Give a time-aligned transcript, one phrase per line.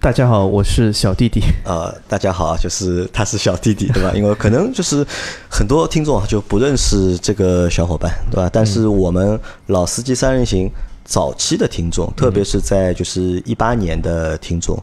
[0.00, 1.40] 大家好，我是小弟弟。
[1.64, 4.12] 呃，大家好，就是他是小弟弟，对吧？
[4.14, 5.04] 因为可能就是
[5.50, 8.48] 很多听众啊就不认识这个小伙伴，对吧？
[8.52, 10.70] 但是我们老司机三人行
[11.04, 14.80] 早期的听众，特别是在就是一八年的听众，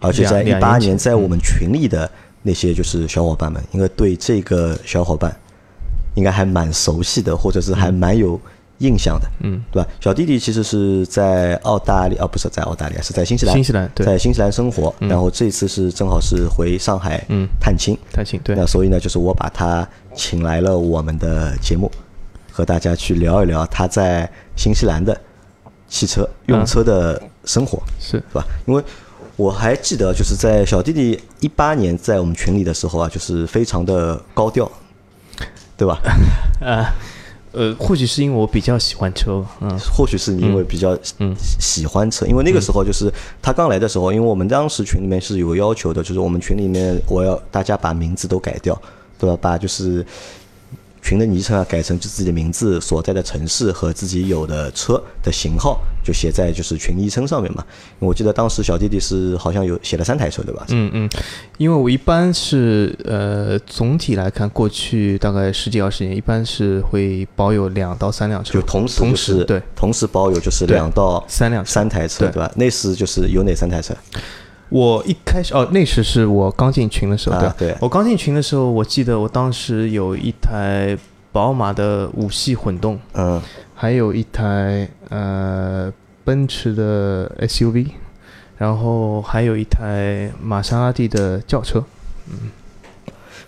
[0.00, 5.36] 而且在一八年在我们群里的那些就是小伙伴们，应该对这个小伙伴
[6.14, 8.40] 应该还蛮熟悉的，或者是还蛮有
[8.78, 9.88] 印象的，嗯，对吧？
[10.00, 14.04] 小弟弟其实是在澳大利亚，啊，不是在澳大利亚，是在新西兰，新西兰对。
[14.04, 17.48] 在新西兰生活，然后这次是正好是回上海嗯。
[17.60, 18.56] 探亲，探亲，对。
[18.56, 21.90] 那，所以呢，就是我把他请来了我们的节目，
[22.50, 25.18] 和大家去聊一聊他在新西兰的
[25.88, 28.18] 汽车用车的生活，是。
[28.18, 28.44] 是吧？
[28.66, 28.82] 因为
[29.36, 34.70] 我还记得，就是在小弟弟一八年在我们群里的时候啊，就是非常的高调，
[35.76, 36.00] 对吧？
[36.60, 36.92] 啊，
[37.54, 48.80] 呃，或许是因为我比较喜欢车吧，嗯或许是你因为比较嗯喜欢车，因为那个时候就是他刚来的时候，因为我们当时群里面是有个要求的，就是我们群里面我要大家把名字都改掉，
[49.18, 49.38] 对吧？
[49.40, 50.04] 把就是
[51.04, 57.62] 群的昵称啊改成就自己的名字所在的城市和自己有的车的型号，就写在就是群昵称上面嘛。
[57.98, 60.64] 我记得当时小弟弟是好像有写了三台车，对吧？
[60.70, 61.10] 嗯嗯，
[61.58, 72.50] 因为我一般是呃，总体来看，过去大概十几二十年，一般是会保有两到三辆车，就同时同就是时对同时保有就是两到三辆三台车，对对吧？
[72.56, 73.94] 那时就是有哪三台车？
[74.74, 80.98] 我一开始哦，那时是我刚进群的时候，啊对我刚进群的时候，我记得我当时有一台
[81.30, 83.40] 宝马的五系混动，嗯，
[83.72, 85.92] 还有一台呃
[86.24, 87.86] 奔驰的 SUV，
[88.58, 91.84] 然后还有一台玛莎拉蒂的轿车。
[92.26, 92.50] 嗯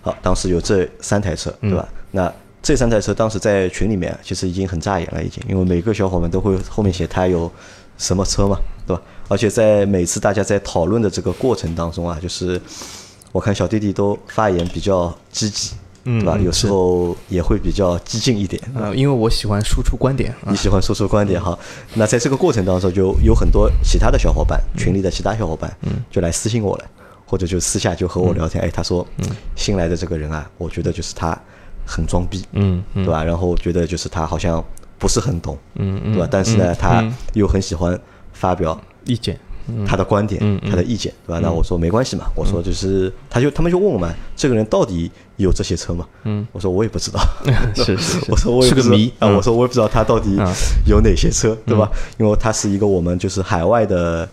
[0.03, 1.89] 好，当时有这三台车，对吧？
[2.13, 2.33] 那
[2.63, 7.51] 这三台车当时在群里面其实已经很扎眼了，已经，因为每个小伙伴都会后面写他有
[7.99, 9.03] 什么车嘛，对吧？
[9.29, 12.61] 而且在每次大家在讨论的这个过程当中啊，就是
[13.33, 15.73] 我看小弟弟都发言比较积极，
[16.05, 16.37] 对吧？
[16.39, 21.59] 嗯有时候也会比较激进一点，呃，因为我喜欢输出观点啊你，喜欢输出观点哈。
[21.95, 25.71] 那在这个过程当中，就有很多其他的小伙伴，嗯群里的其他小伙伴，
[26.11, 26.85] 就来私信我了，
[27.27, 28.63] 或者就私下就和我聊天。
[28.63, 29.07] 哎，他说，
[29.57, 31.37] 新来的这个人啊，我觉得就是他
[31.85, 33.25] 很装逼，嗯嗯对吧？
[33.25, 34.65] 然后觉得就是他好像
[34.99, 36.29] 不是很懂，嗯嗯，对吧？
[36.31, 37.99] 但是呢，嗯他嗯又很喜欢
[38.33, 39.39] 发表意见，
[39.87, 41.41] 他的观点、他的意见，对吧？
[41.43, 46.07] 那我说没关系嘛，我说就是，他就他们就问我们，这个人到底有这些车吗？
[46.25, 47.21] 嗯，我说我也不知道，
[47.75, 49.09] 是是 是，我说我也是个谜。
[49.19, 49.35] 啊，嗯。
[49.37, 50.47] 我说我也不知道他到底嗯。
[50.87, 51.91] 有哪些车，对吧？
[52.19, 54.29] 因为他是一个我们就是海外的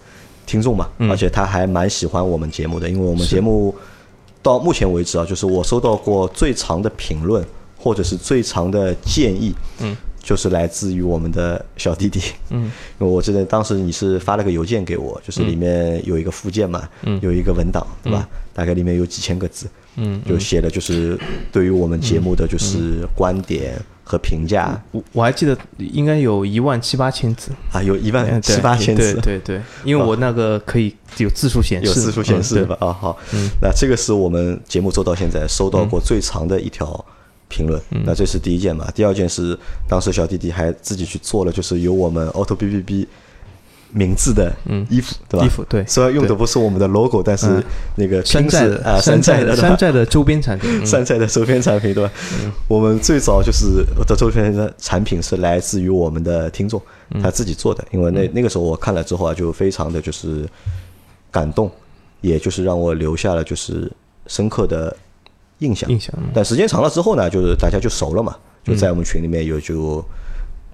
[0.45, 1.09] 听众嘛，嗯。
[1.09, 3.73] 而且他还蛮喜欢我们节目的，因为我们节目
[4.41, 7.43] 到目前为止啊，就是我收到过最长的评论
[7.77, 12.63] 或者是最长的建议，嗯，就是来自于我们的小弟弟，嗯，
[12.99, 18.27] 因为我记得当时你是发了个邮件给我，就是里面有一个附件嘛，嗯，有一个文档，对吧？
[18.53, 19.67] 大概里面有几千个字，
[19.97, 21.19] 嗯，就写的就是
[21.51, 23.73] 对于我们节目的就是观点
[24.03, 24.81] 和评价。
[24.91, 32.65] 我我还记得应该有一万七八千字，啊，有一万七八千字，对对对，因为我那个可以有字数显示，有字数显示嗯对。
[32.65, 32.77] 吧？
[32.79, 33.49] 啊，好，嗯。
[33.61, 37.03] 那这个是我们节目做到现在收到过最长的一条
[37.53, 37.79] 评论。
[37.91, 38.01] 嗯。
[38.05, 38.89] 那这是第一件嘛？
[38.95, 43.07] 第二件是当时小弟弟还自己去做了，就是有我们 Auto B B B
[43.95, 44.51] 名字的
[44.89, 45.43] 衣服，对吧？
[45.43, 45.85] 嗯衣服对。
[45.85, 47.63] 虽然用的不是我们的 logo，但是嗯。
[47.95, 50.85] 那个山寨的啊，山寨的山寨的周边产品， 嗯。
[50.85, 52.11] 山寨的周边产品，对吧？
[52.67, 56.81] 我们最早就是的周边的产品是来自于我们的听众
[57.11, 57.21] 嗯。
[57.21, 60.49] 他自己做的，因为那那个时候我看了之后啊，就非常的就是
[61.29, 61.69] 感动，
[62.21, 63.91] 也就是让我留下了就是
[64.25, 64.95] 深刻的
[65.59, 65.89] 印象。
[65.89, 70.03] 印象嗯但时间长了之后呢，就是大家就熟了嘛，就在我们群里面有就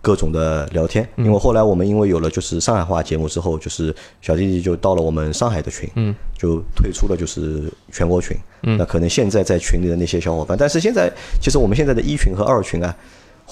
[0.01, 1.07] 各种的聊天。
[1.17, 8.37] 嗯因为后来我们因为有了就是上海话节目之后，就是小弟弟就到了我们上海的群，嗯，就退出了就是全国群。
[8.63, 11.11] 嗯，那可能现在在群里的那些小伙伴，但是现在
[11.41, 12.95] 其实我们现在的一群和二群啊，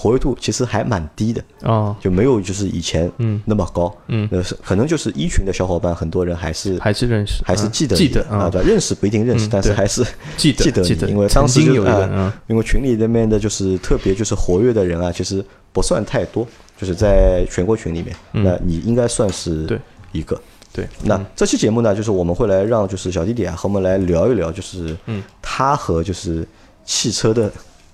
[0.00, 1.42] 活跃度其实还蛮低的。
[1.62, 3.42] 哦，就没有就是以前嗯。
[3.44, 4.28] 那么高，嗯。
[4.30, 10.04] 那是可能就是一群的小伙伴，很多人还是还是认识，嗯还是记得记得啊，对，认识不一定认识，嗯但是还是
[10.36, 12.32] 记得记得记得因为当时有一个就啊嗯。
[12.46, 16.46] 因为群里面的就是特别就是活跃的人啊，其实不算太多，
[16.80, 19.66] 就是在全国群里面，那你应该算是
[20.12, 20.40] 一个。
[20.72, 25.20] 对，那这期节目呢，就是我们会来让就是小弟弟啊和我们来聊一聊，就是嗯。
[25.42, 26.46] 他和就是
[26.84, 27.50] 汽车的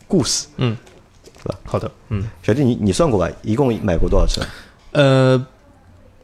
[0.07, 0.47] 故事。
[0.59, 0.77] 嗯，
[1.65, 3.29] 好的，嗯，小弟，你你算过吧？
[3.43, 4.41] 一共买过多少车？
[4.93, 5.47] 呃，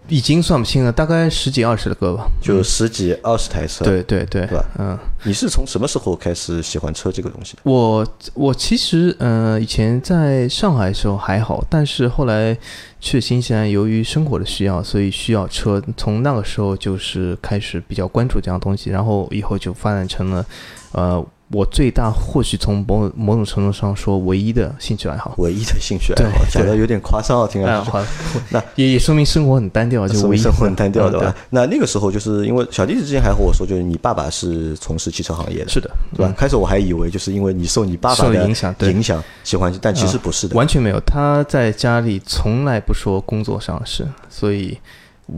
[0.08, 2.26] 已经算不清了，大概十几二十个吧。
[2.40, 3.84] 就十几二十台车。
[3.84, 7.62] 对对对，对吧嗯，你是从什么时候开始喜欢车这个东西的？
[7.64, 12.56] 我我其实呃以前在上海的时候还好，但是后来
[13.00, 15.82] 去新西兰，由于生活的需要，所以需要车。
[15.96, 20.46] 从那个时候就是开始比较关注这样东西，然后以后就发展成了
[20.92, 25.34] 呃我最大或许从某某种程度上说唯一的兴趣爱好。
[25.38, 27.90] 唯一的兴趣爱好，讲的有点夸张啊，听啊，上去。
[27.90, 28.04] 好，
[28.50, 31.36] 那也也说明生活很单调，就唯一生生活很单调，嗯对吧？
[31.50, 36.32] 那那个时候就是因为小弟之前还和我说，就是你爸爸是从事汽车行业的，是的，对吧？
[36.36, 40.54] 开始我还以为就是因为你受你爸爸的影响对影响喜欢，但其实啊不是的。
[40.54, 41.00] 完全没有。
[41.00, 44.78] 他在家里从来不说工作上的事，所以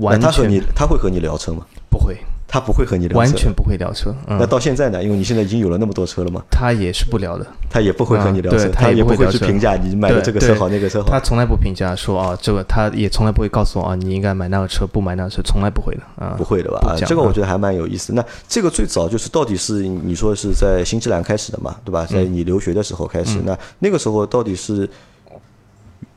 [0.01, 1.65] 完全他和你他会和你聊车吗？
[1.89, 2.19] 不会，
[2.53, 3.51] 他不会和你聊车，完全。
[3.51, 4.15] 不会聊车。
[4.27, 5.03] 嗯那，到现在呢？
[5.03, 11.09] 因为你现在已经有了那么多车了嘛，他也是不聊的，他也不会和你聊车，他也不会去评价你买的这个车好那个车好。
[11.09, 16.35] 他从来不评价说啊，这个他也从来不会告诉我啊，你应该买那个车，不买那个车，从来不会的啊。
[16.37, 16.95] 不会的吧？
[17.07, 18.13] 这个我觉得还蛮有意思。
[18.13, 22.05] 那这个最早就是到底是你说是在新西兰开始的嘛，对吧？
[22.05, 24.87] 在嗯你留学的时候开始，那那个时候到底是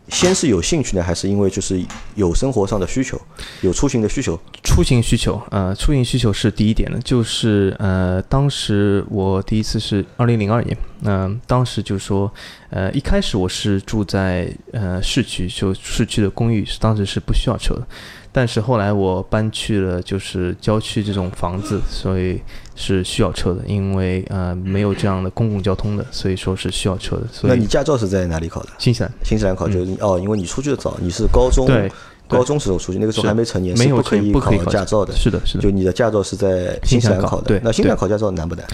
[0.10, 1.84] 先是有兴趣呢，还是因为就是
[2.16, 3.20] 有生活上的需求，
[3.62, 4.40] 有出行的需求？
[4.64, 12.32] 出行需求，呃，出行需求是第一点的，就是呃，当时我第一次是二零零二年，嗯、当时就说，
[12.70, 17.88] 呃，一开始我是住在呃市区，就市区的公寓，是当时是不需要车的，
[18.32, 22.42] 但是后来我搬去了就是郊区这种房子，所以
[22.76, 28.70] 是需要车的，因为呃没有这样的公共交通的，所以说是需要车的，所那以你驾照是在哪里考的？
[28.78, 31.92] 新西兰新西兰考就是、哦，因为你出去的早，你是高中对
[32.28, 35.14] 高中时候出去，那个时候还没成年，没有可以考驾照的。
[35.16, 38.66] 是的，是的就，你的驾照是在新新西兰考西兰考的，对那新西兰考驾照难不难？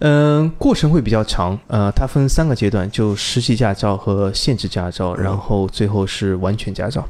[0.00, 7.04] 嗯，过程会比较长，呃，它分三个阶段，就实习驾照和限制驾照，然后最后是完全驾照。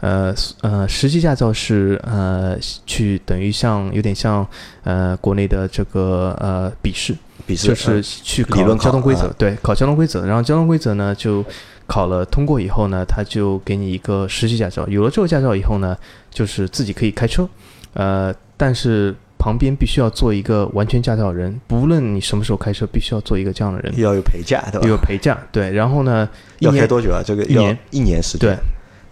[0.00, 2.56] 呃呃，实习驾照是呃
[2.86, 4.46] 去等于像有点像
[4.84, 7.14] 呃国内的这个呃笔试，
[7.46, 11.44] 笔试就是呃去考理论考交通规则，啊对，考交通规则，然后交通规则呢就
[11.86, 15.96] 考了通过以后呢，他就给你一个实习驾照，有了这个驾照以后呢，
[16.30, 17.48] 就是自己可以开车，
[17.94, 24.88] 呃，但是旁边必须要做一个完全驾照人，不论你什么时候开车，必须要做一个这样的人，要有陪驾，对吧？
[24.88, 26.28] 有陪驾，对，然后呢，
[26.58, 27.22] 一要开年多久啊？
[27.24, 28.50] 这个一年一年时间。
[28.50, 28.58] 对，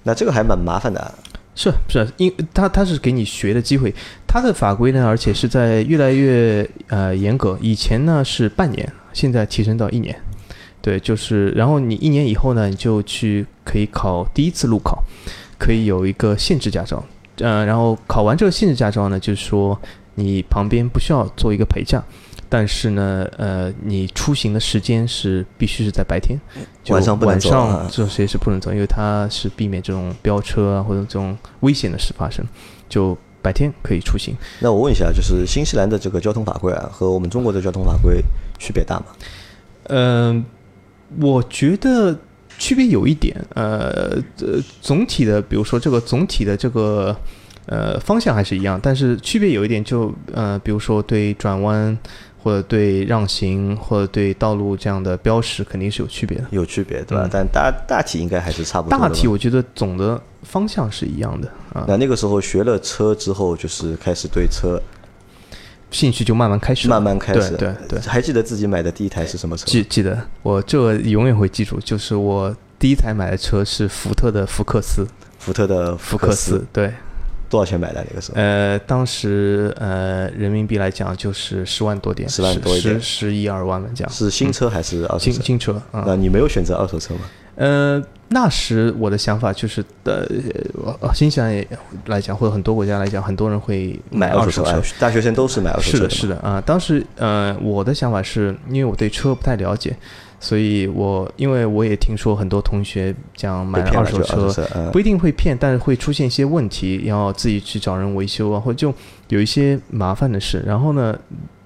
[0.06, 1.12] 那这个还蛮麻烦的啊。
[1.58, 3.93] 是是，因他他是给你学的机会，
[4.26, 7.58] 他的法规呢，而且是在越来越呃严格。
[7.62, 10.14] 以前呢是半年，现在提升到一年。
[10.82, 15.03] 对，就是然后你一年以后呢，你就去可以考第一次路考，
[15.58, 17.02] 可以有一个限制驾照。
[17.38, 19.81] 呃，然后考完这个限制驾照呢，就是说
[20.14, 22.05] 你旁边不需要做一个陪驾。
[22.48, 26.38] 但是呢，呃，你出行的时间是必须是在白天，
[26.84, 32.44] 就晚上不能晚走啊上这种时间是不能走，因为它是避免这种飙车啊或者这种危险的事发生，
[32.88, 34.34] 就白天可以出行。
[34.60, 38.22] 那我问一下，就是新西兰的这个交通法规啊，和我们中国的交通法规
[38.58, 39.06] 区别大吗？
[39.88, 40.44] 嗯、
[41.20, 42.19] 我觉得
[42.58, 47.16] 区别有一点，呃，呃，总体的，比如说这个总体的这个
[47.66, 51.96] 呃方向还是一样，但是区别有一点就呃，比如说对转弯
[52.46, 56.44] 或者对让行或者对道路这样的标识肯定是有区别的。
[56.52, 57.25] 有区别，对吧？
[57.25, 58.97] 嗯但大大体应该还是差不多。
[58.97, 64.80] 大体我觉得总的方向是一样的啊，那那个时候学了车之后，就是开始对车
[65.90, 67.56] 兴趣就慢慢开始，慢慢开始。
[67.56, 69.66] 对对对，还记得自己买的第一台是什么车？
[69.66, 75.04] 记记得我这永远会记住，就是我第一台买的车是福特的福克斯，
[75.40, 76.94] 福特的福克斯，对，
[77.49, 78.05] 多少钱买的？
[78.09, 84.12] 那个时候呃，当时呃人民币来讲就是十万多点，10万多一点十十一二万吧，这样。
[84.12, 85.31] 是新车还是二手车？
[85.31, 87.21] 新新车啊，那你没有选择二手车吗？
[87.57, 90.26] 呃，那时我的想法就是，呃，
[91.00, 91.67] 呃新西兰也
[92.05, 99.97] 来讲，或者很多国家来讲，很多人会买二手车手车，，哎大学生都是买二手车是的，是的啊、当时呃，我的想法是因为我对车不太了解，
[100.38, 104.52] 所以我因为我也听说很多同学讲买二手车
[104.93, 108.95] 不一定会骗，但是会出现一些问题，要自己去找人维修啊，或者就
[109.28, 110.62] 有一些麻烦的事。
[110.66, 111.19] 然后呢，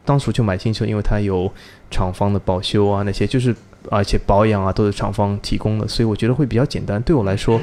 [0.05, 1.51] 当初就买新车，因为它有
[1.91, 3.55] 厂方的保修啊，那些就是
[3.91, 7.03] 而且保养啊都是厂方提供的，所以我觉得会比较简单。
[7.03, 7.61] 对我来说，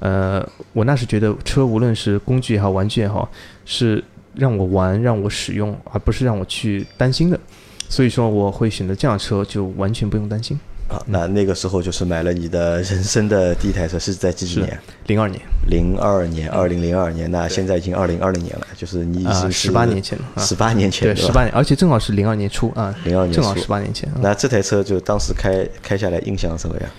[0.00, 3.30] 呃，我那时觉得车无论是工具也好，玩具也好，
[3.64, 4.02] 是
[4.34, 7.38] 让我玩、让我使用，而不是让我去担心的。
[7.90, 10.58] 所以说，我会选择这样的车，就完全不用担心。
[10.88, 14.78] 啊，那那个时候就是买了你的人生的第一台车，是在几几年？
[15.06, 17.30] 零二年零二年，二零零二年。
[17.30, 24.08] 那现在已经二零二零年了，就是你已啊经十八年前了啊十八年前对，十八年，而且正好是零二年初啊，零二年正好十八年前。
[24.10, 26.90] 啊那这台车就当时开开下来印象怎么样？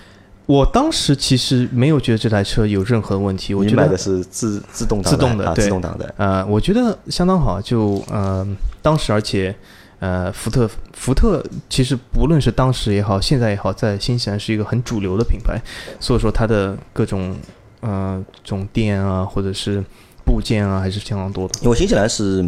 [0.46, 6.14] 我当时其实没有觉得这台车有任何问题，我觉得你买的是自自动挡啊，自动的对自动挡的。
[6.16, 8.46] 呃，我觉得相当好，就呃，
[8.80, 9.54] 当时而且
[10.02, 11.40] 呃，福特福特
[11.70, 15.56] 其实不论是当时也好，现在也好，在新西兰是一个很主流的品牌，
[16.00, 17.36] 所以说它的各种
[17.78, 19.80] 呃这种店啊，或者是
[20.24, 22.44] 部件啊，还是相当多的，因为新西兰是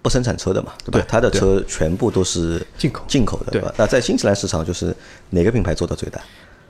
[0.00, 1.00] 不生产车的嘛，对吧？
[1.00, 3.02] 对它的车全部都是进口。
[3.08, 3.74] 进口的，对吧？
[3.76, 4.94] 那在新西兰市场，就是
[5.30, 6.20] 哪个品牌做的最大？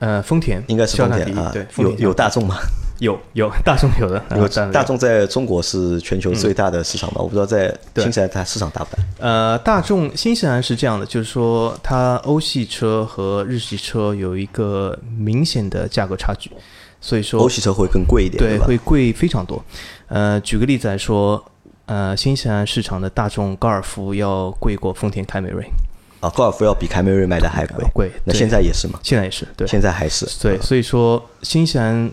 [0.02, 2.56] 呃，丰田应该是丰田啊对，，有有大众吗？
[2.98, 9.02] 有有大众有的，有大众在中国是全球最大的市场嘛，我不知道在对新西兰它市场大不大？
[9.20, 16.50] 呃，大众新西兰是这样的，就是说它欧系车和日系车有一个明显的价格差距，
[17.00, 19.64] 所以说欧系车会更贵一点，对会贵非常多。
[20.08, 21.44] 呃，举个例子来说，
[21.86, 25.64] 呃，新西兰市场的大众高尔夫要贵过丰田凯美瑞，
[26.22, 27.84] 啊，高尔夫要比凯美瑞卖的还贵。
[27.92, 28.10] 贵。
[28.24, 28.98] 那现在也是吗？
[29.02, 32.10] 现在也是对现在还是对，所以说新西兰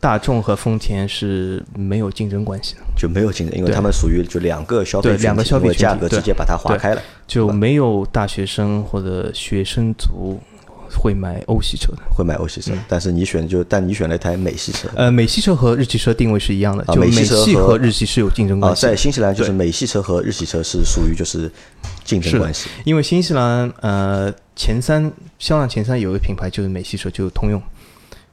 [0.00, 7.02] 大众和丰田是没有竞争关系的，就没有竞争，因为对他们属于就两个消费两个消费价格直接把它划开了。
[7.26, 10.38] 就没有大学生或者学生族
[10.96, 11.98] 会买欧系车的。
[12.10, 14.88] 会买欧系车，但是你选就但你选了一台美系车。
[14.94, 18.90] 呃，美系车和日系车定位是一样的，就美系车和和日系是有竞争啊，关系的。
[18.90, 21.50] 在新西兰就是美系车和日系车是属于就是
[22.04, 22.68] 竞争关系。
[22.84, 27.60] 因为新西兰呃前三销量前三有一个品牌就是美系车，就是通用，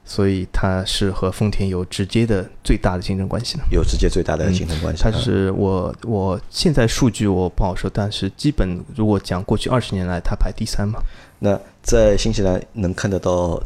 [0.05, 3.63] 所以它是和丰田有直接的最大的竞争关系的。
[3.71, 5.01] 有直接最大的竞争关系。
[5.01, 10.99] 它啊是我我现在数据我不好说，但是基本如果讲过去二十年来，它排第三嘛。
[11.39, 13.61] 那在新西兰能看得到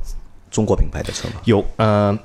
[0.49, 1.35] 中国品牌的车吗？
[1.45, 2.17] 有呃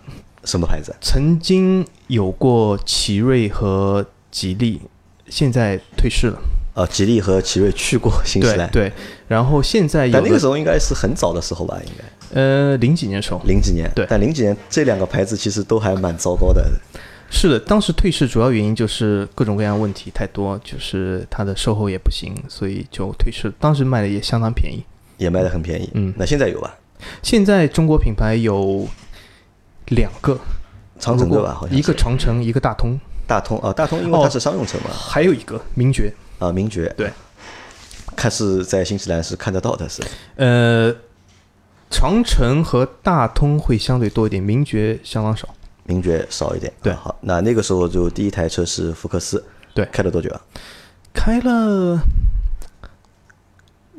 [0.44, 0.94] 什么牌子？
[1.00, 4.80] 曾经有过奇瑞和吉利，
[5.28, 6.38] 现在退市了。
[6.72, 8.92] 呃，吉利和奇瑞去过新西兰，对对，
[9.26, 13.90] 然后现在有但那个时候应该是很早的时候吧，应该呃零几年时候，零几年。
[13.92, 16.64] 对但零几年这两个牌子其实都还蛮糟糕的。
[17.28, 23.52] 是的，当时退市主要原因就是各种各样问题太多，就是它的售后也不行，所以就退市。
[23.58, 24.84] 当时卖的也相当便宜。
[25.20, 25.88] 也卖的很便宜。
[25.94, 26.74] 嗯那现在有吧？
[27.22, 28.88] 现在中国品牌有
[29.88, 30.38] 两个，
[30.98, 31.54] 长城对吧？
[31.54, 36.12] 好像一个长城，一个大通，大通啊，大通因为它是商用车嘛，还有一个名爵。
[36.38, 37.10] 啊，名爵对，
[38.16, 40.02] 看是在新西兰是看得到的，是
[40.36, 40.94] 呃，
[41.90, 45.48] 长城和大通会相对多一点，名爵相当少。
[45.84, 46.72] 名爵少一点。
[46.82, 50.40] 对啊好，那那个时候就第一台车是福克斯，对开了多久啊？
[51.12, 52.00] 开了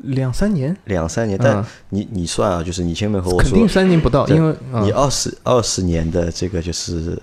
[0.04, 1.40] 两三年，两三年。
[1.42, 7.18] 但嗯你你算啊，就是你前面和我说肯定，三年不到，因为嗯你二十二十年的这个就是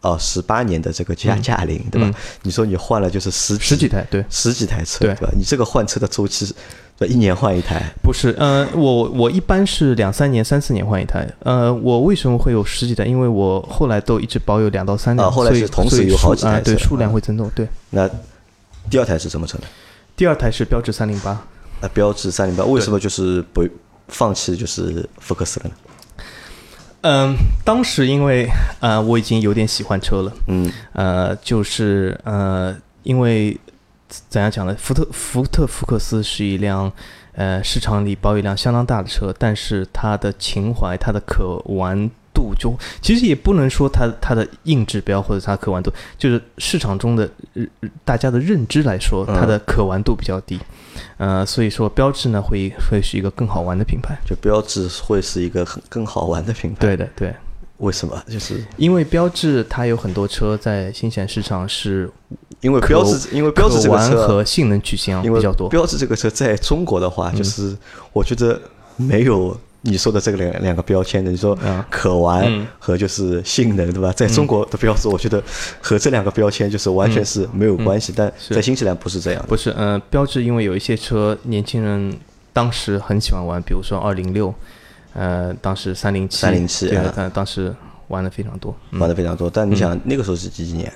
[0.00, 2.14] 哦十八年的这个加驾龄，对吧嗯？
[2.42, 4.24] 你说你换了就是十十几台，对。
[4.28, 5.28] 十几台车，对吧？
[5.36, 6.54] 你这个换车的周期是，
[6.98, 11.28] 对，一年换一台，不是，呃，我我一般是两三年、三四年换一台。
[11.40, 13.04] 呃，我为什么会有十几台？
[13.04, 17.50] 因为我后来都一直保有两到三辆，啊后来所以是同时有好几台对，数量啊会增多。
[17.54, 18.08] 对，那
[18.90, 19.64] 第二台是什么车呢？
[20.16, 21.40] 第二台是标致三零八。
[21.80, 23.66] 那标致三零八为什么就是不
[24.08, 25.74] 放弃就是福克斯了呢？
[27.02, 28.48] 嗯，当时因为
[28.80, 33.56] 呃我已经有点喜欢车了，嗯，呃，就是呃，因为
[34.28, 34.74] 怎样讲呢？
[34.78, 36.90] 福特福特福克斯是一辆
[37.34, 47.64] 呃市场里保有量相当大的车，但是它的情怀、它的可玩度就其实也不能说它它的硬指标或者它可玩度，就是市场中的呃
[48.04, 50.58] 大家的认知来说，它的可玩度比较低。
[51.16, 54.16] 呃，所以说标志呢会会是一个更好玩的品牌。
[54.24, 56.76] 就标志会是一个很更好玩的品牌。
[56.80, 57.34] 对，的，对。
[57.78, 58.20] 为什么？
[58.28, 62.10] 就是因为标致它有很多车在新西兰市场是
[62.60, 65.68] 因为标致，因为标致这个车，和性能取向比较多。
[65.68, 67.76] 标致这个车在中国的话，就是
[68.12, 68.60] 我觉得
[68.96, 71.30] 没有你说的这个两两个标签的。
[71.30, 74.12] 你说嗯可玩嗯和就是性能，对吧？
[74.12, 75.42] 在中国的标志，我觉得
[75.80, 78.12] 和这两个标签就是完全是没有关系。
[78.14, 79.48] 但在新西兰不是这样的。
[79.48, 82.12] 不是，嗯，标志因为有一些车年轻人
[82.52, 84.52] 当时很喜欢玩，比如说二零六，
[85.14, 87.74] 呃，当时三零七，三零七对啊，呃当时
[88.08, 88.74] 玩的非常多。
[88.90, 90.92] 嗯玩的非常多，但你想那个时候是几几年？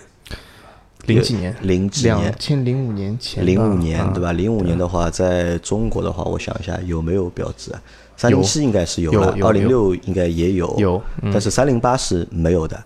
[1.06, 4.32] 零几年，零几年两，千零五年前，零五年啊对吧？
[4.32, 7.82] 零五年的话，在中国的话，我想一下有没有标志啊？
[8.22, 11.30] 三零七应该是有了，有有二零六应该也有，有嗯。
[11.32, 12.80] 但是三零八是没有的，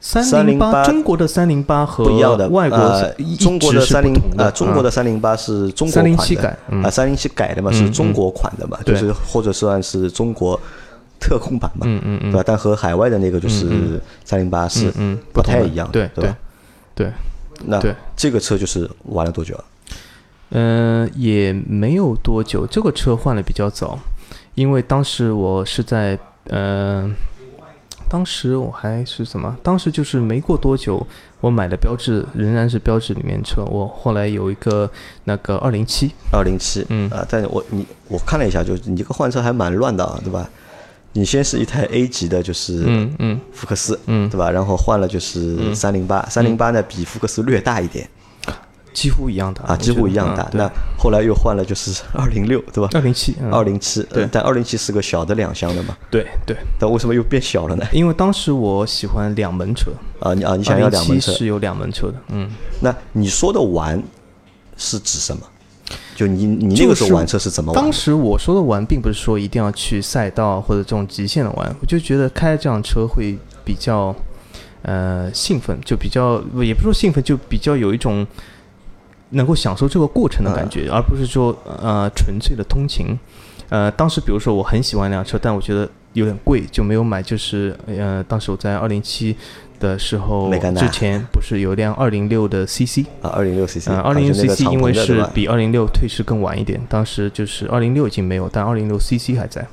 [0.00, 2.48] 三零八，中国的三零八和不一样的。
[2.48, 10.60] 外国呃中国的三零不同呃，中国的啊三零八是中国款307的啊，三零七改的嘛，嗯是中国款的嘛，就是或者算是中国
[11.20, 12.32] 特供版嘛，嗯嗯嗯。
[12.32, 12.42] 对吧？
[12.44, 14.90] 但和海外的那个就是三零八是
[15.32, 16.36] 不太一样，对对吧？
[16.96, 17.12] 对，
[17.66, 17.80] 那
[18.16, 19.64] 这个车就是玩了多久啊？
[20.50, 23.98] 嗯、也没有多久，这个车换的比较早，
[24.56, 27.08] 因为当时我是在呃，
[28.08, 29.56] 当时我还是什么？
[29.62, 31.06] 当时就是没过多久，
[31.40, 34.90] 我买的标志仍然是标志里面车，我后来有一个
[35.24, 40.48] 那个二零七，二零七，嗯啊，但我你我看了一下，就是你这个换车还蛮乱的啊，对吧？
[41.12, 44.50] 你先是一台 A 级的，就是嗯嗯福克斯，嗯对吧？
[44.50, 48.08] 然后换了就是三零八，三零八呢比福克斯略大一点
[48.96, 50.48] 几乎一样大啊，几乎一样大。
[50.54, 52.88] 那后来又换了就是 二零六，对吧？
[52.94, 57.84] 二零七，二零七，对呃但二零七是个小的两厢的嘛，对对，但为什么又变小了呢？
[57.92, 62.50] 因为当时我喜欢两门车，啊，你啊，你想要两门车207，是有两门车的，嗯。
[62.80, 64.02] 那你说的玩
[64.78, 65.42] 是指什么？
[66.16, 67.82] 就你你那个时候玩车是怎么玩？
[67.82, 74.16] 当时我说的玩，并不是说一定要去赛道或者这种极限的玩，我就觉得开这辆车会比较
[74.82, 78.26] 呃兴奋，就比较也不是说兴奋，就比较有一种
[79.30, 83.18] 能够享受这个过程的感觉，而不是说呃纯粹的通勤。
[83.68, 87.20] 呃，当时比如说我很喜欢一辆车，但我觉得有点贵，就没有买。
[87.20, 89.36] 就是呃，当时我在二零七
[89.80, 99.66] 的时候之前不是有一辆二零六的 CC，啊，二零六 CC，呃，啊二零六 CC 因为是比二零六退市更晚一点，当时就是二零六已经没有，但二零六 CC 还在，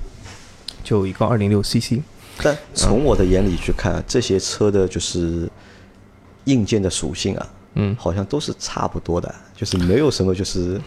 [0.83, 2.01] 就一个二零六 CC。
[2.41, 5.47] 但从我的眼里去看，这些车的就是
[6.45, 10.79] 硬件的属性啊，嗯好像都是差不多的，就是没有什么就是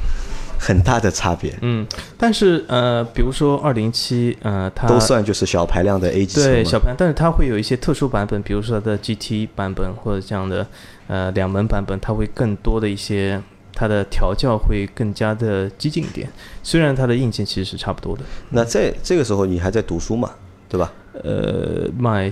[0.59, 10.66] 很大的差别，嗯，但是呃，比如说二零七，呃，它都算就是小排量的 A 级车对小排，但是它会有一些特殊版本，比如说它的 GT 版本或者这样的
[11.09, 13.43] 呃两门版本，它会更多的一些
[13.75, 16.28] 它的调教会更加的激进一点。
[16.62, 18.23] 虽然它的硬件其实是差不多的。
[18.50, 20.31] 那在这个时候你还在读书嘛，
[20.69, 20.90] 对吧？
[21.23, 22.31] 呃，买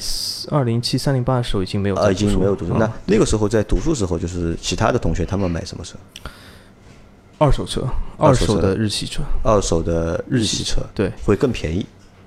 [0.50, 2.74] 二零七三零八的时候已经没有啊，已经没有读书。
[2.74, 5.96] 嗯那那个时候在读书时候，就是其他的同学他们买什么车？
[7.36, 7.82] 二手车，
[8.16, 11.84] 二手的日系车，二手的日系车对，会更便宜。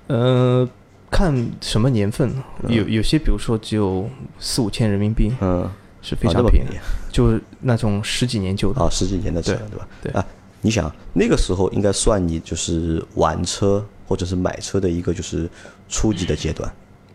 [0.08, 0.68] 呃，
[1.10, 2.30] 看什么年份，
[2.68, 5.68] 有有些比如说只有四五千人民币，嗯，
[6.02, 6.78] 是非啊常便宜，
[7.10, 8.80] 就是那种十几年旧的。
[8.82, 9.88] 啊，十几年的车，对对吧？
[10.02, 10.24] 对啊，
[10.60, 15.48] 你想那个时候应该算你就是玩车或者是买车的一个就是
[15.88, 16.68] 初级的阶段，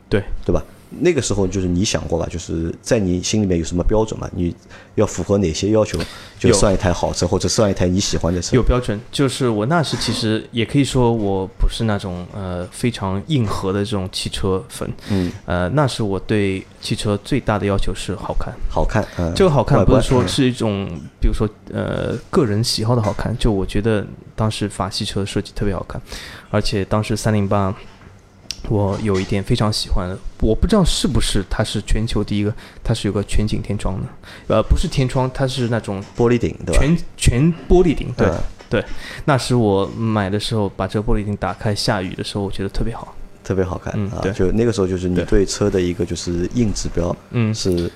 [0.08, 0.64] 对，对吧？
[1.00, 2.28] 那个时候就是你想过吧？
[2.30, 4.30] 就是在你心里面有什么标准嘛？
[4.34, 4.56] 你
[4.96, 6.00] 要符合哪些要求，
[6.38, 8.64] 就算一台好车或者算一台你喜欢的车有？
[8.64, 18.54] 标准，就是我那时其实也可以说我不是那种呃非常硬核的这种汽车粉，嗯，呃，那时我对汽车最大的要求是好看。
[18.70, 20.88] 好看，嗯，这个好看不是说嗯是一种，
[21.20, 26.02] 比如说呃个人喜好的好看，就我觉得当时法系车设计特别好看，
[26.50, 27.74] 而且当时三零八，
[28.70, 34.08] 我有一点非常喜欢的，我不知道是不是它是全球第一个，它是有个全景天窗的，
[34.56, 36.82] 呃不是天窗，它是那种玻璃顶，对吧？
[36.82, 38.40] 全全玻璃顶，对、嗯。
[38.70, 38.84] 对，
[39.26, 44.20] 那时我买的时候把这个玻璃顶打开，下雨的时候我觉得特别好，特别好看啊！
[44.34, 45.26] 就那个时候就是你对。
[45.26, 47.54] 对车的一个就是硬指标嗯。
[47.54, 47.92] 是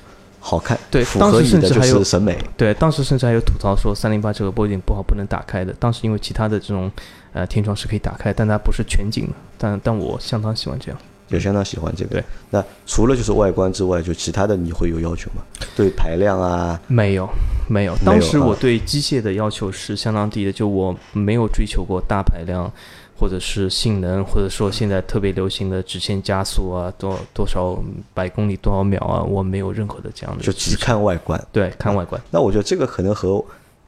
[0.49, 2.37] 好看，对当时符合你的就甚至还有是审美。
[2.55, 5.73] 对，当时甚至还有吐槽说三零八这个玻璃不好，不能打开的。
[5.73, 6.89] 当时因为其他的这种
[7.33, 9.33] 呃天窗是可以打开，但它不是全景的。
[9.57, 10.97] 但但我相当喜欢这样。
[11.27, 12.11] 也相当喜欢这个。
[12.11, 15.41] 对，那除了就是外观之外，就其他的你会有要求吗？
[15.75, 17.27] 对排量啊，没有，
[17.67, 17.93] 没有。
[18.05, 22.71] 当时我对机械的要求是相当低的，就我没有追求过大排量，
[23.17, 27.77] 或者是性能，或者说现在特别流行的直线加速啊，多多少
[28.13, 30.77] 百公里多少秒啊，我没有任何的这样的就只。
[30.77, 31.43] 看外观。
[31.51, 32.21] 对，看外观。
[32.29, 33.43] 那我觉得这个可能和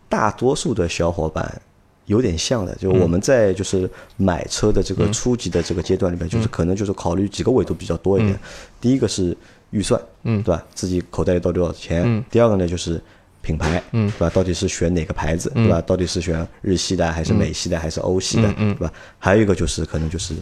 [0.10, 1.62] 大多数的小伙伴
[2.08, 3.88] 有点像的，就我们在就是
[4.18, 8.40] 买车的这个初级的这个阶段里面，就是可能就是考虑几个维度比较多一点。
[8.82, 9.38] 第一个是
[9.70, 10.64] 预算，嗯对吧？
[10.74, 12.02] 自己口袋里到底多少钱？
[12.06, 13.00] 嗯第二个呢就是
[13.42, 14.30] 品牌，嗯对吧？
[14.34, 15.82] 到底是选哪个牌子，对吧？
[15.82, 18.92] 到底是选日系的还是美系的还是欧系的，对吧？
[19.18, 20.36] 还有一个就是可能就是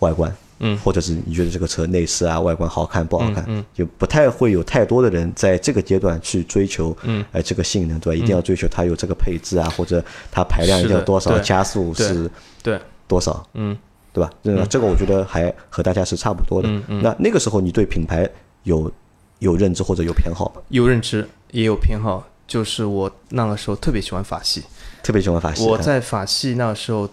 [0.00, 8.22] 外观，嗯或者是你觉得这个车内饰啊、外观好看不好看，嗯嗯就不太会有太多的人在这个阶段去追求，嗯哎，这个性能对吧？
[8.22, 12.30] 一定要追求它有这个配置啊，或者它排量一定要多少，加速是
[12.62, 13.76] 对，多少，嗯。
[14.12, 14.30] 对吧？
[14.42, 16.68] 这个这个我觉得还和大家是差不多的。
[16.88, 18.26] 那那个时候你对品牌
[18.62, 18.90] 有
[19.38, 20.62] 有认知或者有偏好吗？
[20.68, 22.26] 有认知，也有偏好。
[22.46, 24.62] 就是我那个时候特别喜欢法系，
[25.02, 25.64] 特别喜欢法系。
[25.64, 27.10] 嗯我在法系那个时候，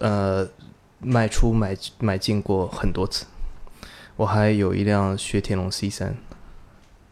[0.00, 0.46] 呃，
[1.00, 3.24] 卖出买买进过很多次。
[4.16, 6.14] 我还有一辆雪铁龙 C 三，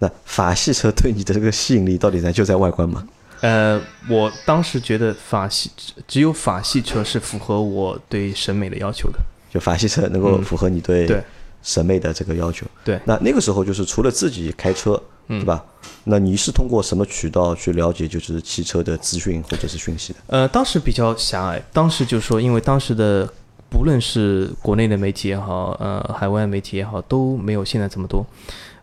[0.00, 3.08] 那法系车对你的这个吸引力到底在就在外观吗？
[3.40, 9.18] 呃，我当时觉得法系只只有法系车是符合我对审美的要求的。
[9.50, 11.24] 就法系车能够符合你对对
[11.62, 12.66] 审美的这个要求。
[12.84, 15.64] 对那那个时候就是除了自己开车，对吧？
[16.04, 20.18] 那你是通过什么渠道去了解就是汽车的资讯或者是讯息的？
[20.28, 23.28] 呃，当时比较狭隘，当时就是说，因为当时的
[23.68, 28.24] 不论是国内的媒体也好，呃，海外媒体也好，都没有现在这么多。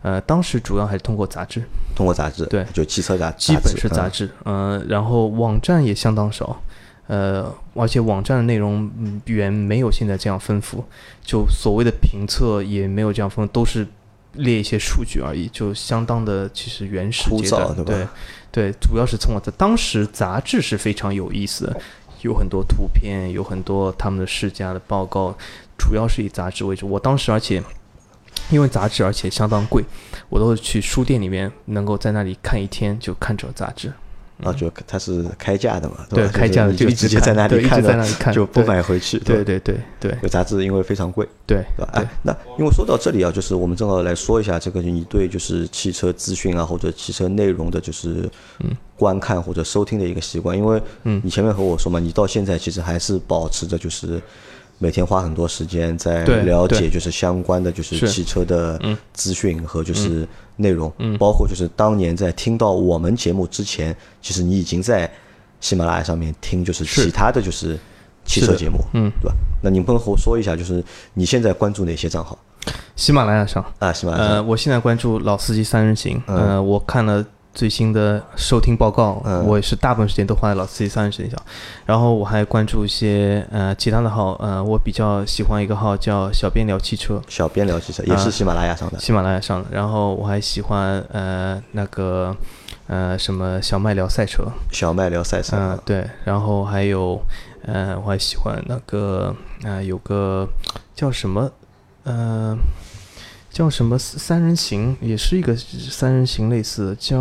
[0.02, 1.60] 呃，当时主要还是通过杂志，
[1.96, 6.62] 通过杂志，对就汽车杂，基本是杂杂志，嗯、然后网站也相当少，
[7.08, 10.84] 呃，而且网站的内容嗯远没有现在这样丰富，
[11.24, 13.86] 就所谓的评测也没有这样丰富，都是
[14.32, 18.10] 列一些数据而已，就相当的其实原始枯阶段燥，对吧
[18.50, 21.80] 对对，主要是从我的当时杂志是非常有意思的，
[22.22, 25.36] 有很多图片，有很多他们的试驾的报告，
[25.78, 26.88] 主要是以杂志为主。
[26.88, 27.62] 我当时而且
[28.50, 29.84] 因为杂志而且相当贵，
[30.28, 33.92] 我都是去书店里面能够在那里看一天就看这杂志。
[34.42, 36.30] 啊，就它是开价的嘛，对，吧？
[36.32, 41.90] 开价的就直接在那里看了，在那里看，就不买回去，对对对对有杂志因为非常贵，对对吧？
[41.94, 42.02] 对。
[42.02, 48.28] 哎，那因为说到这里啊，就是我们正好来说一下这个你对就是汽车资讯啊或者汽车内容的，就是
[48.96, 50.56] 观看或者收听的一个习惯。
[50.56, 51.20] 因为嗯。
[51.24, 54.20] 你前面和我说嘛，你到现在其实还是保持着就是
[54.78, 58.08] 每天花很多时间在了解就是相关的就是是。
[58.08, 58.96] 汽车的嗯。
[59.14, 61.16] 资讯和就是内容，嗯。
[61.18, 65.10] 包括就是当年在听到我们节目之前，其实你已经在
[65.60, 67.04] 喜马拉雅上面听就是是。
[67.04, 67.78] 其他的就是
[68.24, 69.34] 汽车节目，嗯，对吧？
[69.62, 70.82] 那你能和我说一下，就是
[71.14, 72.38] 你现在关注哪些账号？
[72.96, 73.92] 喜马拉雅上，啊？
[73.92, 76.36] 喜马拉雅呃，我现在关注老司机三人行，嗯。
[76.36, 77.24] 呃，我看了
[77.56, 79.44] 最新的收听报告，嗯。
[79.46, 81.40] 我也是大部分时间都花在老司机三人身上，
[81.86, 92.36] 然后我还关注一些呃其他的号，呃，我比较喜欢一个号叫小编聊汽车，小编聊汽车也是喜马拉雅上的，喜马拉雅上的，然后我还喜欢呃那个
[92.88, 95.56] 呃什么小麦聊赛车，小麦聊赛车。
[95.56, 97.18] 嗯、，对，然后还有，
[97.64, 100.46] 呃，我还喜欢那个，呃，有个
[100.94, 101.50] 叫什么，
[102.04, 102.56] 呃，
[103.56, 107.18] 叫什么三人行，也是一个三人行类似的，叫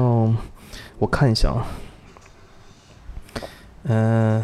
[1.00, 1.64] 我看一下啊，
[3.84, 4.44] 呃，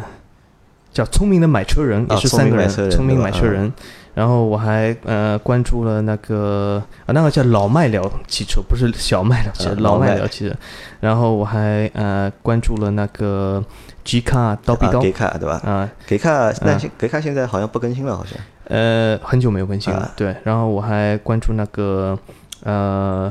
[0.90, 3.72] 叫聪明的买车人，也啊是三个人，聪明买车人聪明买车人。
[4.14, 10.06] 然后我还呃关注了那个啊，那个叫老麦聊汽车，不是小麦聊汽车，老啊老麦。
[10.06, 10.56] 麦聊汽车。
[11.00, 13.62] 然后我还呃关注了那个
[14.02, 14.98] G 卡刀逼刀。
[14.98, 15.60] 啊，给卡对吧？
[15.62, 18.38] 啊，给卡那嗯现给卡现在好像不更新了，好像
[18.72, 20.34] 呃很久没有更新了啊，对。
[20.44, 22.18] 然后我还关注那个
[22.62, 23.30] 呃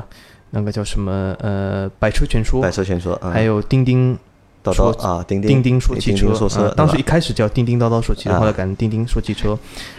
[0.50, 4.16] 那个叫什么呃百车全说百，车全说，嗯还有钉钉
[4.62, 9.58] 叨说叨啊，钉钉钉说汽车，车啊，当时一开始叫钉钉叨叨说汽车，啊后来改成钉钉说汽车。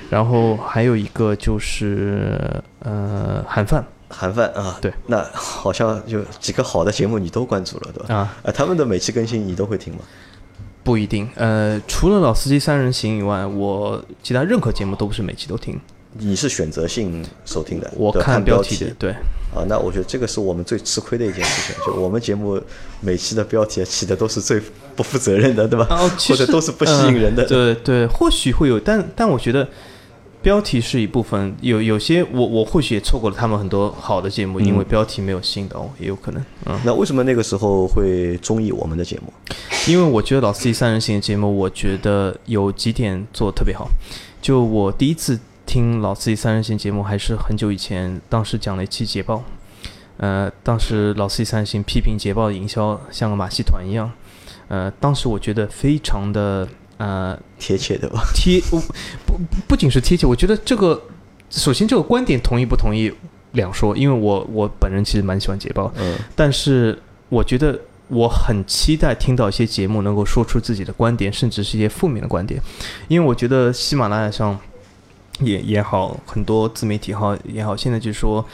[0.10, 2.40] 然后还有一个就是
[2.80, 8.16] 呃韩范韩范啊，对，那好像有几个好的节目你都关注了，对吧？
[8.16, 10.00] 啊，啊，他们的每期更新你都会听吗？
[10.84, 15.80] 不一定，呃，除了老司机三人行以外，我其他任何节目都不是每期都听，
[16.18, 19.12] 你是选择性收听的，我看标题的，对，
[19.56, 22.62] 啊，那我觉得这个是我们最吃亏的一件事情，就我们节目
[23.00, 24.62] 每期的标题起的都是最
[24.96, 25.88] 不负责任的，对吧？
[25.90, 27.44] 哦，或者都是不吸引人的。
[27.44, 29.68] 呃对对，或许会有，但但我觉得
[30.44, 39.32] 标题是一部分，有有些我我或许也错过了他们很多好的节目，因嗯为标题没有吸引到我，也有可能，嗯，那为什么那个时候会中意我们的节目？
[39.88, 43.88] 因为我觉得老司机三人行的节目，我觉得有几点做得特别好。
[44.42, 49.42] 就我第一次听老司机三人行节目，还是很久以前，当时讲了一期捷豹，
[50.18, 54.12] 呃，当时老司机三人行批评捷豹的营销像个马戏团一样，
[54.68, 58.24] 呃，当时我觉得非常的呃贴切的吧？
[58.34, 58.80] 贴，不
[59.26, 61.02] 不不仅是贴切，我觉得这个
[61.50, 63.12] 首先这个观点同意不同意
[63.52, 72.62] 两说，因为我我本人其实蛮喜欢捷豹，嗯，但是我觉得我很期待听到一些节目能够说出自己的观点，甚至是一些负面的观点，
[73.08, 74.58] 因为我觉得喜马拉雅上
[75.40, 78.46] 也也好，很多自媒体号也好，现在就是说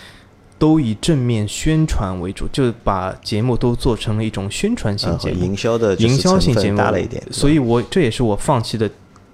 [0.60, 8.88] 都以正面宣传为主，就把节目都做成了一种宣传性节目，营销的营销性节目大了一点，所以我这也是我放弃的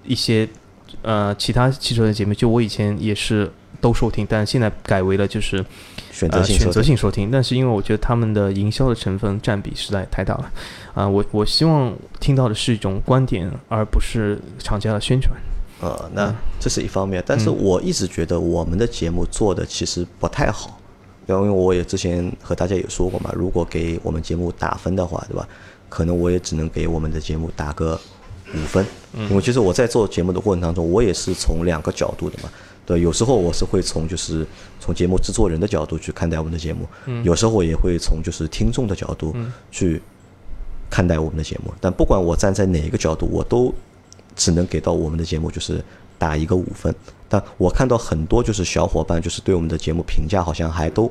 [0.04, 0.48] 一些
[1.02, 5.62] 呃其他汽车的节目，就我以前也是都收听，但现在改为了就是
[6.12, 7.30] 选择呃选择性收听。
[7.30, 10.52] 但是因为我觉得他们的营销的成分占比实在太大了，
[10.94, 15.34] 啊、我我希望听到的是一种观点，而不是厂家的宣传。
[15.80, 16.34] 呃，那嗯。
[16.58, 20.80] 这是一方面，但是我一直觉得我们的节目做的其实不太好，
[21.26, 25.48] 因为我也之前和大家也说过嘛，如果给我们节目打分的话，对吧？
[25.88, 27.98] 可能我也只能给我们的节目打个
[28.54, 28.84] 五分，
[29.14, 32.50] 因为其实我在做节目的过程当中，我也是从两个角度的嘛。
[32.84, 34.46] 对，有时候我是会从就是
[34.78, 36.86] 从节目制作人的角度去看待我们的节目，
[37.24, 39.34] 有时候我也会从就是听众的角度
[39.72, 40.00] 去
[40.88, 41.72] 看待我们的节目。
[41.80, 43.74] 但不管我站在哪一个角度，我都
[44.36, 45.84] 只能给到我们的节目就是
[46.18, 46.94] 打一个五分。
[47.28, 51.10] 但我看到很多就是小伙伴就是对我们的节目评价好像还都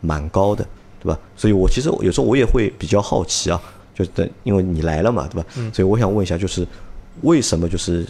[0.00, 0.64] 蛮高的，
[1.00, 1.18] 对吧？
[1.36, 3.60] 所以我其实有时候我也会比较好奇啊，
[3.92, 5.48] 就是等因为你来了嘛，对吧？
[5.72, 6.66] 所以我想问一下，就是
[7.22, 8.06] 为什么就是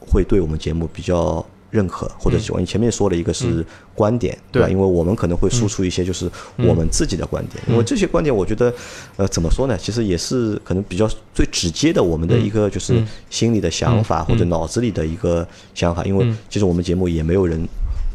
[0.00, 2.62] 会对我们节目比较认可或者喜欢？
[2.62, 4.62] 你前面说了一个是观点，对。
[4.62, 4.68] 吧？
[4.68, 8.72] 因为我们可能会输出一些就是我们自己的观点，因为这些观点我觉得，
[9.16, 9.76] 呃，怎么说呢？
[9.76, 17.66] 其实也是可能比较最直接的我们的一个就是心里的想法或者脑子里的一个想法，因为其实我们节目也没有人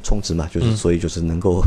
[0.04, 1.64] 充值嘛，就是所以就是能够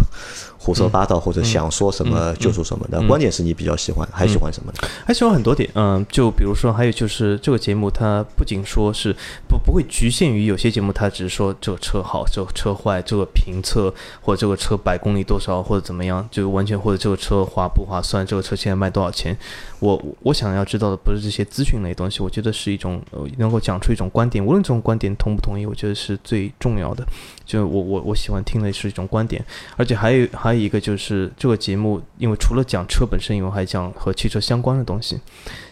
[0.67, 2.85] 胡说八道或者想说什么就说什么。
[2.91, 4.89] 那关键是你比较喜欢，还喜欢什么呢？
[5.07, 9.15] 还喜欢很多点，嗯，就比如说还有就是这个节目它不仅说是
[9.49, 19.39] 不不会局限于有些节目，它只是说这个车好，这个车坏，这个评测或者这个车百公里多少或者怎么样，就完全或者这个车划不划算，这个车现在卖多少钱。
[19.79, 27.07] 我我想要知道的不是这些资讯类东西，我觉得是一种呃能够讲出一种观点，无论这种观点同不同意，我觉得是最重要的。
[27.47, 29.43] 就我我我喜欢听的是一种观点，
[29.77, 35.19] 而且还有还有一个就是这个节目，因为除了讲车本身以外，还讲和汽车相关的东西，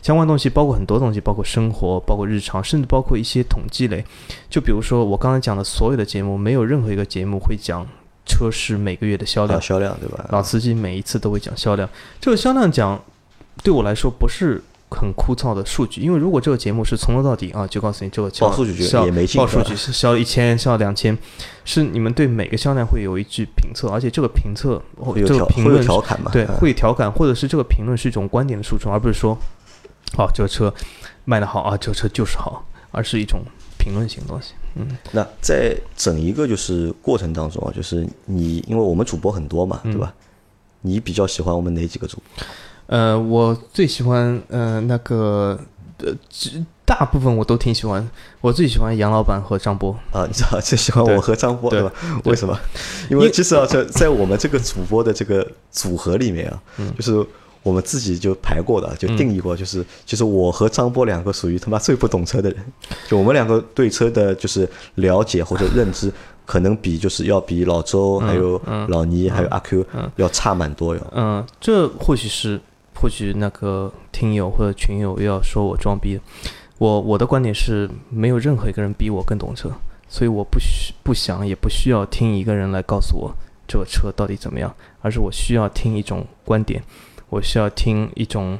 [0.01, 4.05] 相关东西包括很多东西，包括生活，包括日常，甚至包括一些统计类。
[4.49, 7.87] 就比如说我刚才讲的所有的节目，没有任何一个节目会讲
[8.25, 10.25] 车市每个月的销量，销量对吧？
[10.31, 11.89] 老司机每一次都会讲销量，
[12.21, 13.03] 这个销量讲。
[13.63, 14.61] 对我来说不是
[14.91, 21.17] 很枯燥的数据，因为如果这个节目是从头到底啊，就告诉你这个报数据销也没报数据是销一千，销两千，
[21.65, 24.81] 是你们对每个销量会有一句评测，而且这个评测
[25.27, 29.37] 这个评论调侃嘛，对，会调侃，或者是这个评论是一种观点的输出，而不是说，
[30.17, 30.73] 哦，这个车
[31.25, 33.41] 卖的好啊，这个车就是好，而是一种
[33.79, 34.53] 评论性的东西。
[34.77, 40.15] 嗯，那在整一个就是过程当中啊，就是你因为我们主播很多嘛，对吧？
[40.83, 42.47] 你比较喜欢我们哪几个主播？
[42.87, 45.59] 呃，我最喜欢呃那个
[45.99, 46.13] 呃，
[46.85, 48.07] 大部分我都挺喜欢。
[48.41, 51.93] 我最喜欢杨老板和张波啊，你知道最喜欢我和张波对吧？
[52.25, 52.59] 为什么？
[53.11, 56.61] 因为其实啊，在在我们这个主播的这个组合里面啊，
[56.97, 57.27] 就是
[57.63, 62.63] 我们自己就排过的，就定义过，就是其实我和张波两个属于他妈最不懂车的人。
[63.09, 66.13] 就我们两个对车的就是了解或者认知。
[66.47, 69.83] 可能比就是要比老周还有老倪还有阿 Q
[70.17, 71.01] 要差蛮多哟。
[71.15, 72.61] 嗯，这或许是
[73.05, 76.19] 或许那个听友或者群友又要说我装逼，
[76.79, 79.71] 我我的观点是没有任何一个人比我更懂车，
[80.09, 83.31] 所以我不需不想也不需要听一个人来告诉我
[83.69, 86.83] 这个车到底怎么样，而是我需要听一种观点，
[87.29, 88.59] 我需要听一种。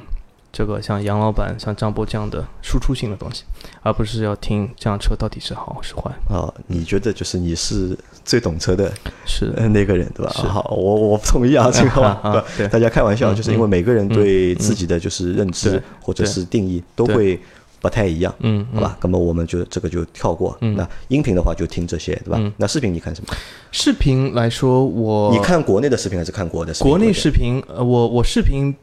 [0.55, 3.43] 这个像杨老板、像张波这样的输出性的东西，
[3.83, 6.47] 而不是要听这辆车到底是好是坏啊？
[6.67, 8.89] 你觉得就是你是最懂车的，
[9.25, 10.31] 是那个人对吧？
[10.31, 17.37] 好，我我不同意啊，这个话， 对大家开玩笑，就是因为每个人对自己的就是认知或者是定义都会
[17.81, 18.97] 不太一样，嗯，好吧？
[19.01, 20.57] 那么我们就这个就跳过。
[20.61, 22.53] 那音频的话就听这些，对吧？
[22.55, 23.35] 那视频你看什么？
[23.73, 26.73] 视频来说，我你看国内的视频还是看国的？
[26.75, 28.73] 国内视频，呃，我我视频。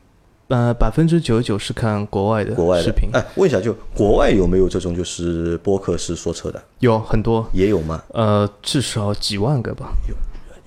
[0.53, 3.09] 呃，百分之九十九是看国外的国外视频。
[3.15, 6.63] 哎，问一下，就国外有没有这种就是播客是说车的？
[6.81, 8.03] 有很多，也有吗？
[8.09, 9.95] 呃，至少几万个吧。
[10.07, 10.15] 有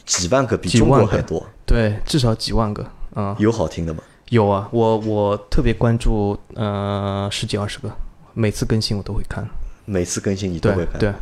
[0.03, 1.45] 几万个，比中国还多。
[1.67, 2.83] 对，至少几万个。
[3.13, 4.01] 啊，有好听的吗？
[4.29, 7.91] 有啊，我我特别关注，呃，十几二十个，
[8.33, 9.47] 每次更新我都会看。
[9.85, 10.99] 每次更新你都会看？
[10.99, 11.13] 对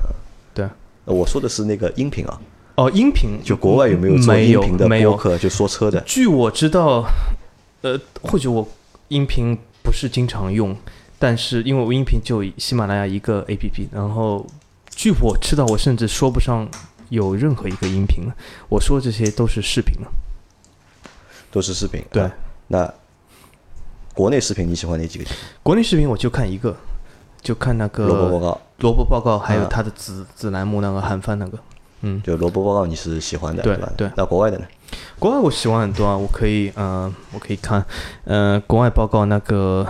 [0.54, 0.66] 对。
[1.04, 2.40] 我说的是那个音频啊。
[2.76, 6.00] 哦，音频就国外有没有做音频的播客就说车的？
[6.06, 7.04] 据我知道。
[7.84, 8.66] 呃，或许我
[9.10, 10.76] 音频不是经常用，
[11.20, 14.46] 但是因为我音频就喜马拉雅一个 A P P，然后
[14.90, 16.66] 据我知道，我甚至说不上
[17.10, 18.34] 有任何一个音频了。
[18.70, 20.08] 我说这些都是视频了，
[21.52, 22.02] 都是视频。
[22.10, 22.32] 对，
[22.68, 22.92] 那
[24.14, 25.26] 国内视频你喜欢哪几个？
[25.62, 26.74] 国内视频我就看一个，
[27.42, 31.60] 就看那个萝卜报告，萝卜报告，还有他的子子栏目那个韩范那个。
[32.06, 33.92] 嗯，就萝卜报告你是喜欢的，对吧？
[33.98, 34.10] 对。
[34.16, 34.66] 那国外的呢？
[35.20, 37.84] 国外我喜欢很多啊，我可以，嗯，我可以看，
[38.26, 39.86] 呃，国外报告那个，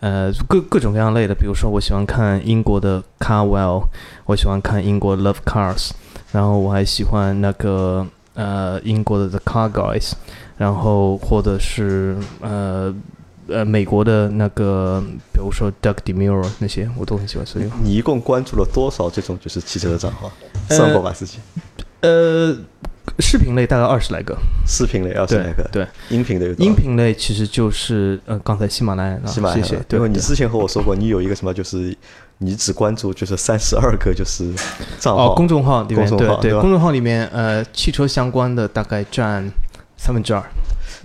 [0.00, 3.82] 呃，各各种各样类的，比如说我喜欢看英国的 Carwell，
[4.24, 5.90] 我喜欢看英国 Love Cars，
[6.32, 10.12] 然后我还喜欢那个呃英国的 The Car Guys，
[10.56, 12.94] 然后或者是呃
[13.48, 17.44] 呃美国的那个，比如说 Doug Demuro 那些我都很喜欢。
[17.44, 20.32] 所以你一共关注了多少这种就是汽车的账号？
[20.70, 21.38] 算过吧自己？
[22.00, 22.56] 呃。
[23.18, 29.82] 视频类大概二十来个，视频类二十来个，对，音频类音频类其实就是呃，刚才喜马拉雅，喜马拉雅，谢谢。
[29.90, 31.96] 因为你之前和我说过，你有一个什么，就是
[32.38, 34.52] 你只关注就是三十二个就是
[34.98, 39.48] 账号，公众号里面，对对，公众号里面呃，汽车相关的大概占
[39.96, 40.42] 三分之二。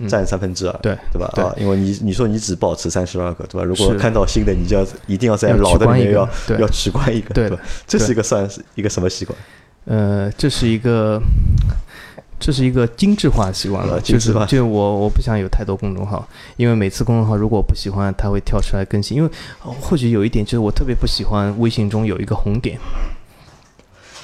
[0.08, 1.30] 占三分之二，对对对吧？
[1.36, 3.64] 啊，因为你你说你只保持三十二个，对吧？
[3.64, 7.56] 如果看到新的，你就要一定要在老的里面要要取关一个，对吧？
[7.86, 9.38] 这是一个算是一个什么习惯？
[9.84, 11.20] 呃，这是一个，
[12.42, 19.16] 这是一个精致化的习惯了，呃精致化就是就我我不想有太多公众号，因为每次公众号如果我不喜欢，它会跳出来更新。
[19.16, 19.30] 因为、
[19.64, 22.76] 呃或许有一点就是我特别不喜欢微信中有一个红点，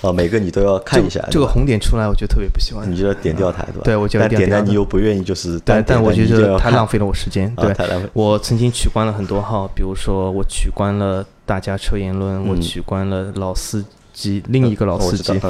[0.02, 2.90] 啊，每个你都要看一下，这个红点出来我就特别不喜欢。
[2.90, 3.80] 你就要点掉它，对吧？
[3.84, 7.54] 对我就要但点掉它你又不愿意，就是但，但我觉得太浪费了我时间。
[7.56, 7.74] 对。
[8.12, 13.84] 我曾经取关了很多号，比如说我取关了大家车言论，我嗯取关了老司
[14.18, 15.40] 机，另一个老我司机，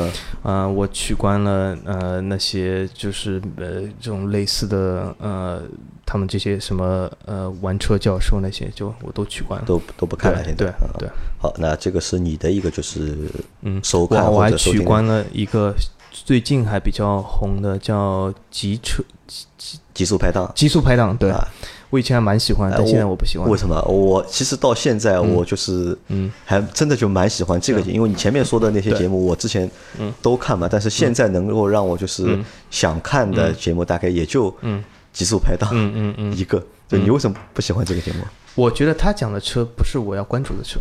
[0.42, 5.62] 啊、我取关了呃那些就是呃这种类似的呃
[6.04, 9.66] 他们这些什么呃玩车教授那些，就我都取关了。
[9.66, 13.16] 都都不看了，现在对对，好，那这个是你的一个就是
[13.62, 15.74] 嗯，收看我我还取关了一个
[16.10, 19.02] 最近还比较红的叫极车
[19.94, 21.46] 极速拍档，极速拍档，对、啊
[21.90, 23.56] 我以前还蛮喜欢，哎但现在我我不喜欢为。
[23.56, 23.80] 什么？
[23.82, 36.62] 我其实到现在我就是嗯还真的就蛮喜欢这个节，因为你前面说的那些节目我之前嗯都看嘛，但是现在能够让我就是嗯想看的节目大概也就嗯极速拍档嗯嗯嗯，一个。
[36.88, 38.20] 对你为什么不喜欢这个节目？
[38.54, 40.80] 我觉得他讲的车不是我要关注的车，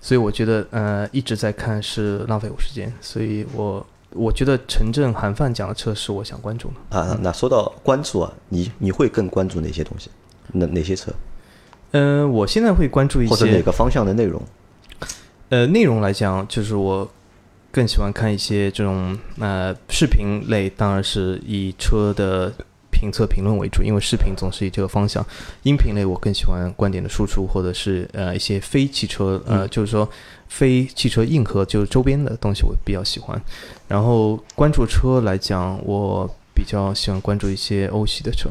[0.00, 6.98] 所以我觉得呃一直在看是浪费我时间，所以我我觉得陈震韩范讲的车是我想关注的。
[6.98, 10.10] 啊，那说到关注啊，你你会更关注哪些东西？
[10.54, 11.12] 哪哪些车，
[11.92, 14.42] 嗯、我现在会关注一些或者哪些个方向的内容？
[15.50, 17.08] 呃内容来讲，就是我
[17.70, 22.52] 更喜欢看一些这种呃视频类，当然是以车的
[22.90, 25.24] 评测评论为主，因为视频总是以这个方向。
[25.64, 30.08] 音频类我更喜欢观点的输出，或者是呃一些非汽车呃、就是说
[30.48, 33.40] 非汽车硬核就是周边的东西我比较喜欢。
[33.86, 38.48] 然后关注车来讲，我比较喜欢关注一些欧系的车。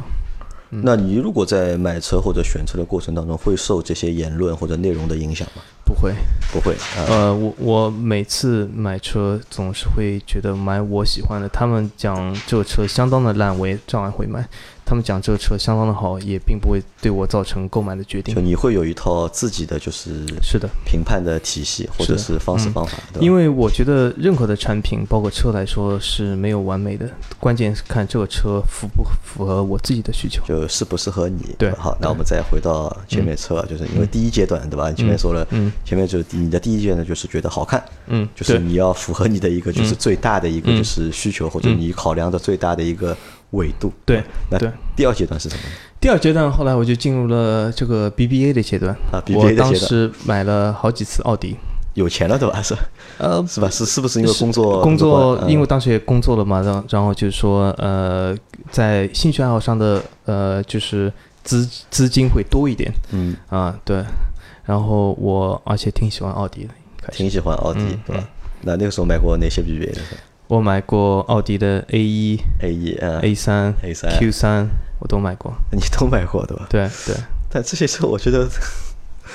[0.81, 5.61] 那你如果在买车或者选车的过程当中，会受这些言论或者内容的影响吗？
[5.85, 6.13] 不会，
[6.51, 7.05] 不会啊。
[7.07, 11.47] 呃，我我每次买车总是会觉得买我喜欢的。
[11.49, 14.41] 他们讲这个车相当的烂，我也照样会买；
[14.85, 18.41] 他们讲这个车相当的好，也并不会对我造成购买的决定就。
[18.41, 23.23] 你会有一套自己的就是是的，评判的体系或者是方式方法，对？
[23.23, 30.43] 因为我觉得任何的产品，包括车来说是没有完美的，关键是看这个车符不符合我自己的需求。
[30.45, 31.55] 就适不适合你。
[31.57, 34.89] 对好，那我们再回到前面车啊，就是因为第一阶段，对吧？
[34.89, 43.15] 你前面说了，嗯前面就是第你的第一件呢就是觉得好看，嗯，就是你要符合你的一个就是最大的一个嗯就是需求，或者你考量的最大的一个
[43.51, 43.91] 维度。
[44.05, 44.69] 对那对。
[44.95, 45.61] 第二阶段是什么？
[45.99, 48.93] 第二阶段，后来我就进入了这个 BBA 的阶段。
[49.11, 51.55] 啊，BBA 的阶段当时买了好几次奥迪，
[51.93, 52.61] 有钱了，对吧？
[52.61, 52.75] 是
[53.17, 53.69] 呃，是吧？
[53.69, 58.35] 是是不是因为工作工作，嗯因为当时也工作了嘛，然后然后就是说，呃，
[58.69, 61.11] 在兴趣爱好上的呃，就是
[61.43, 64.03] 资资金会多一点嗯啊，对。
[64.65, 66.73] 然后我而且挺喜欢奥迪的，
[67.11, 68.23] 挺喜欢奥迪嗯，对吧？
[68.61, 70.01] 那那个时候买过哪些 BBA 的
[70.47, 74.67] 我买过奥迪的 A 一、？A 一、嗯 A 三、A 三 Q 三，
[74.99, 75.53] 我都买过。
[75.71, 76.67] 你都买过对吧？
[76.69, 77.15] 对对，
[77.49, 78.47] 但这些车我觉得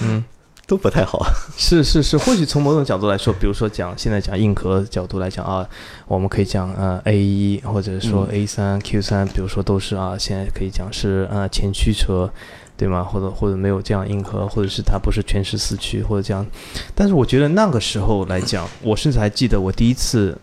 [0.00, 0.22] 嗯，
[0.66, 1.26] 都不太好。
[1.56, 5.66] 是是是，或许从某种角度来说，比如说讲现在讲硬核角度来讲啊，
[6.06, 12.30] 我们可以讲呃 A 一或者说嗯 A 三、Q 三，比如说都是啊，现在可以讲是呃前驱车，
[12.78, 13.02] 对吗？
[13.02, 16.46] 或者或者没有这样硬核，或者是它不是全时四驱或者这样。
[16.94, 20.38] 但是我觉得那个时候来讲，我甚至还记得我第一次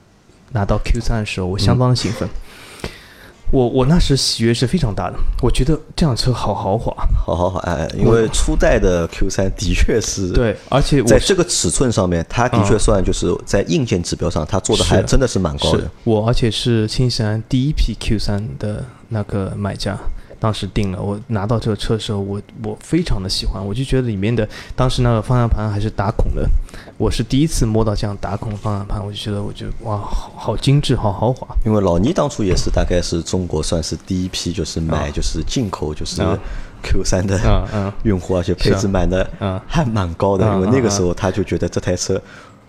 [0.51, 2.27] 拿到 Q 三的时候，我相当的兴奋。
[3.51, 15.89] 我我那时喜悦是非常大的，我觉得这辆车好豪华，好豪华，哎，因为初代的 Q 三的确是， 对，而且在这个尺寸上面，它的确算就是在硬件指标上，它做的还真的是蛮高的。
[16.03, 19.95] 我，而且是新西兰第一批 Q 三的那个买家，
[20.45, 21.01] 当时定了。
[21.01, 26.47] 我拿到这个车的时候，我我非常的喜欢，我就觉得里面的当时那个方向盘还是打孔的，
[26.99, 31.47] 我是第一次摸到这样打孔的方向盘，我就觉得我觉得哇，好好精致，好豪华。
[31.65, 35.11] 因为老倪当初也是大概是中国算是第一批就是买啊。
[35.11, 36.37] 就是进口就是啊。
[36.83, 37.39] Q 三的
[38.03, 42.21] 用户，而且配置买的嗯还蛮高的，嗯因为那个时候他就觉得这台车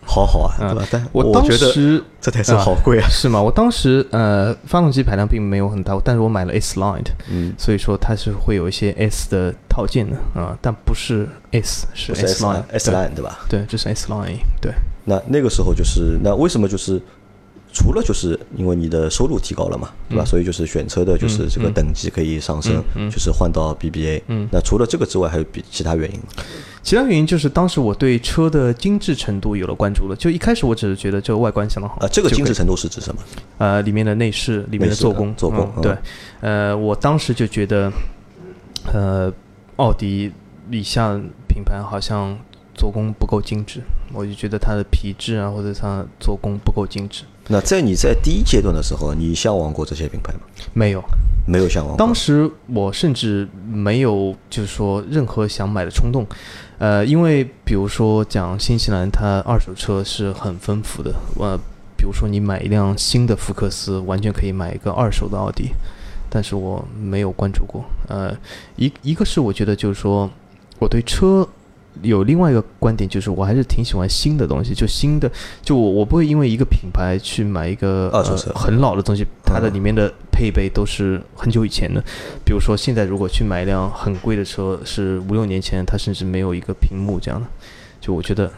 [0.07, 0.89] 好好啊，嗯对吧？
[0.91, 3.43] 但我当觉得时这台车好贵啊，是吗？
[3.43, 13.41] 我当时呃，发动机排量并没有很大，但是我买了 S Line，嗯，所以说它是会有一些 S 的套件的啊、但不是 S，是 S S Line，S line 对吧？
[13.49, 14.73] 对，这是 S Line，对。
[15.09, 17.01] 那那个时候就是那为什么就是
[17.79, 20.25] 除了就是因为你的收入提高了嘛，对吧？
[20.25, 24.23] 所以就是选车的就是这个等级可以上升，就是换到 BBA。
[24.29, 26.27] 嗯那除了这个之外，还有比其他原因吗？
[26.83, 30.17] 其他原因就是当时我对车的精致程度有了关注了。
[30.17, 33.21] 就一开始我只是觉得这个外观相当好啊，这个精致程度是指什么？
[33.59, 35.95] 呃，里面的内饰、里面的做工、做工对，
[36.41, 37.93] 呃，我当时就觉得，
[38.91, 39.31] 呃，
[39.77, 40.33] 奥迪
[40.71, 41.13] 以下
[41.47, 42.39] 品牌好像
[42.75, 43.83] 做工不够精致，
[44.15, 47.25] 我就觉得它的皮质啊或者它做工不够精致。
[47.49, 50.41] 那在你在第一阶段的时候，你向往过这些品牌吗？
[50.73, 51.03] 没有，
[51.47, 51.99] 没有向往过。
[52.05, 56.27] 当时我甚至没有就是说任何想买的冲动，
[56.79, 61.57] 呃，因为比如说讲新西兰，它二手车是很丰富的，呃，
[61.97, 65.71] 比如说你买一辆新的福克斯，完全可以买一个二手的奥迪，
[66.29, 68.37] 但是我没有关注过，呃，
[68.77, 70.29] 一一个是我觉得就是说
[70.81, 71.49] 我对车。
[72.03, 75.31] 有另外一个观点，就是我还是挺喜欢新的东西，就新的，
[75.63, 78.23] 就我我不会因为一个品牌去买一个呃、
[78.55, 82.03] 很老的东西，它的嗯里面的配备都是很久以前的。
[82.45, 87.47] 比如说现在如果去买一辆很贵的车，是五六年前，它甚至没有一个屏幕这样的，
[88.01, 88.51] 就我觉得，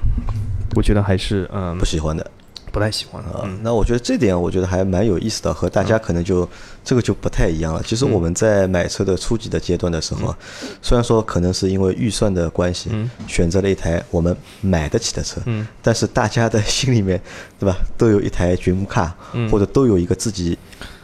[0.74, 2.30] 我觉得还是嗯不喜欢的。
[2.70, 3.30] 不太喜欢的。
[3.30, 6.46] 啊嗯，那我觉得这点我觉得还蛮有意思的，和大家可能就
[6.88, 7.82] 这个就不太一样了。
[7.84, 10.34] 其实我们在买车的初级的阶段的时候，
[10.80, 13.10] 虽然说可能是因为预算的关系，嗯。
[13.26, 15.68] 选择了一台我们买得起的车，嗯。
[15.82, 17.20] 但是大家的心里面，
[17.58, 19.50] 对吧，都有一台 Dream Car，、嗯。
[19.50, 20.56] 或者都有一个自己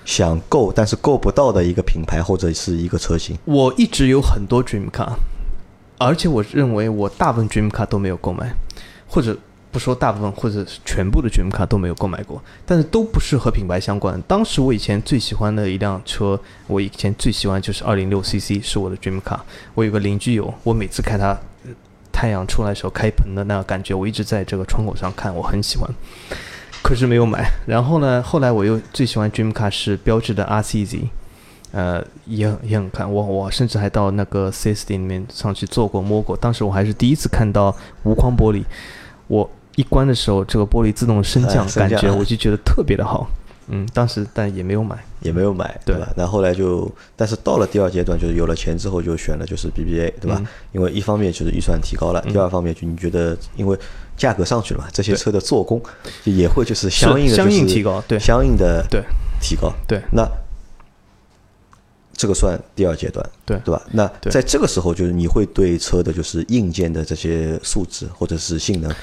[0.07, 3.37] 想购但是购不到的一个品牌或者是一个车型。
[3.45, 5.13] 我一直有很多 Dream Car，
[5.99, 8.55] 而且我认为我大部分 Dream Car 都没有购买，
[9.07, 9.37] 或者
[9.75, 14.23] 不说大部分，或者全部的 Dream Car 都没有购买过，但是都不是和品牌相关。
[14.29, 19.41] 当时我以前最喜欢的一辆车，我以前最喜欢就是206 CC，是我的 Dream Car。
[19.75, 21.37] 我有个邻居有，我每次看他
[22.13, 25.91] 太阳出来的时候开喷的那个感觉，我一直在这个窗口上看，我很喜欢。
[26.81, 27.51] 可是没有买。
[27.67, 31.01] 然后呢，后来我又最喜欢 Dream Car 是标志的 RCZ，
[31.73, 36.37] 呃，也很也很看我我甚至还到那个 4S 店里面上去坐过摸过。
[36.37, 38.63] 当时我还是第一次看到无框玻璃，
[39.27, 43.29] 我一关的时候，这个玻璃自动升降，感觉我就觉得特别的好。
[43.69, 45.03] 嗯，当时但也没有买。
[45.23, 46.07] 也没有买，对吧？
[46.19, 50.37] 那后来就，但是到了第二阶段，就是有了钱之后，就选了就是 BBA，对吧？
[50.39, 53.79] 嗯因为一方面就是预算提高了，第二方面就你觉得，因为
[54.19, 55.81] 价格上去了嘛，这些车的做工
[56.23, 59.03] 就也会就是相应的、相应提高对相应的对
[59.41, 59.73] 提高。
[59.89, 60.29] 对那
[62.13, 63.83] 这个算第二阶段，对对吧？
[63.93, 68.95] 那在这个时候，就是你会对车的就是硬件的这些素质或者是性能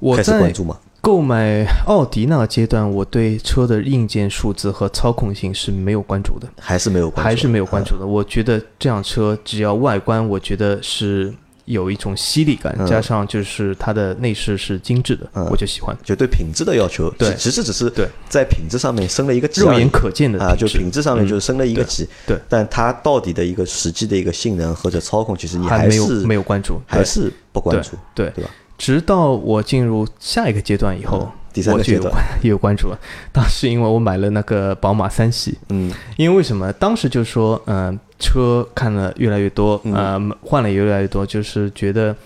[0.00, 0.76] 我在关注吗？
[1.02, 6.46] 购买奥迪那个阶段，我对车的硬件数字和操控性是没有关注的。
[6.60, 7.28] 还是没有关注？
[7.28, 8.06] 还是没有关嗯注的。
[8.06, 11.32] 我觉得这辆车只要外观，我觉得是
[11.64, 15.96] 有一种犀利感，嗯加上就是它的内饰是精致的，嗯我就喜欢。
[16.04, 28.50] 就对品质的要求，对其实只是对在品质上面升了一个级肉眼可见的啊，就品质上面就是升了一个对级，对但它到底的一个实际的一个性能或者操控，其实你还没有是没有关注，还是不关注，对对吧？
[28.80, 32.98] 直到我进入下一个阶段以后，嗯第三个阶段我就有关也 有关注了。
[33.30, 36.72] 当时因为我买了那个宝马三系，嗯因为为什么？
[36.74, 42.16] 当时就说，嗯、车看了越来越多，嗯呃，换了也越来越多，就是觉得，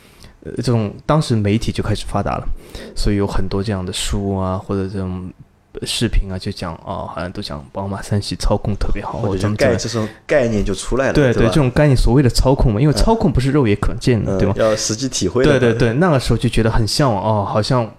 [0.45, 2.47] 呃，这种当时媒体就开始发达了，
[2.95, 5.44] 所以有很多这样的书啊，或者这种呃
[5.83, 9.73] 视频啊，就讲哦，好像都讲宝马三系操控特别好，或者就我怎么怎么。
[9.73, 14.55] 概这种概念就出来了，对对吧这种概念所谓的操控嘛，因为操控不是肉眼可见的，嗯对吧？
[14.57, 17.91] 要实际体会的，对对对，那个时候就觉得很向往哦，好像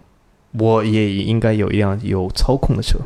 [0.57, 2.97] 我也应该有一辆有操控的车，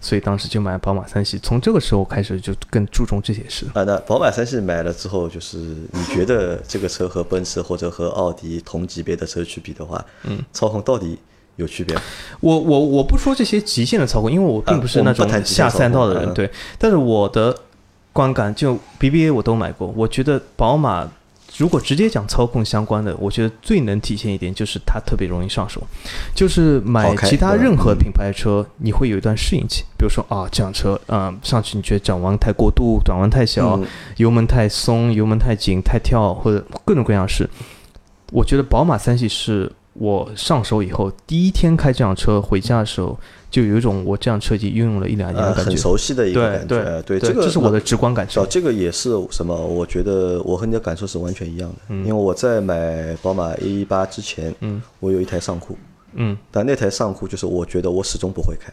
[0.00, 1.38] 所以当时就买宝马三系。
[1.38, 3.66] 从这个时候开始就更注重这些事。
[3.72, 11.18] 啊，那宝马三系买了之后，就是你觉得这个车和奔驰或者和奥迪同级别的车去比的话，嗯，操控到底
[11.60, 11.96] 有区别？
[12.40, 16.50] 我我我不说这些极限的操控，因为我并不是那种下赛道的人，对。
[16.78, 17.56] 但是我的
[18.12, 21.08] 观感，就 BBA 我都买过，我觉得宝马
[21.56, 25.82] 如果直接讲操控相关的，我觉得最能体现一点就是它特别容易上手，
[26.34, 29.84] 就是买其他任何嗯品牌的车，你会有一段适应期。
[29.98, 33.86] 比如说啊，这辆车，嗯、上去你觉得转弯太过度，转弯太小，嗯
[34.16, 37.48] 油门太松、油门太紧、太跳，或者各种各样的事。
[38.32, 39.70] 我觉得宝马三系是
[40.00, 43.18] 我上手以后第一天开这辆车回家的时候，
[43.50, 45.70] 就有一种我这辆车已经拥有了一两年呃，的感觉。
[45.72, 48.42] 很熟悉的一个感觉，对对对，这个这是我的直观感受。
[48.42, 48.46] 哦，。
[48.48, 49.54] 这个也是什么？
[49.54, 51.98] 我觉得我和你的感受是完全一样的，嗯。
[51.98, 54.80] 因为我在买宝马 A 一八之前，嗯。
[55.00, 55.76] 我有一台尚酷，
[56.14, 56.34] 嗯。
[56.50, 58.72] 但那台尚酷就是我觉得我始终不会开，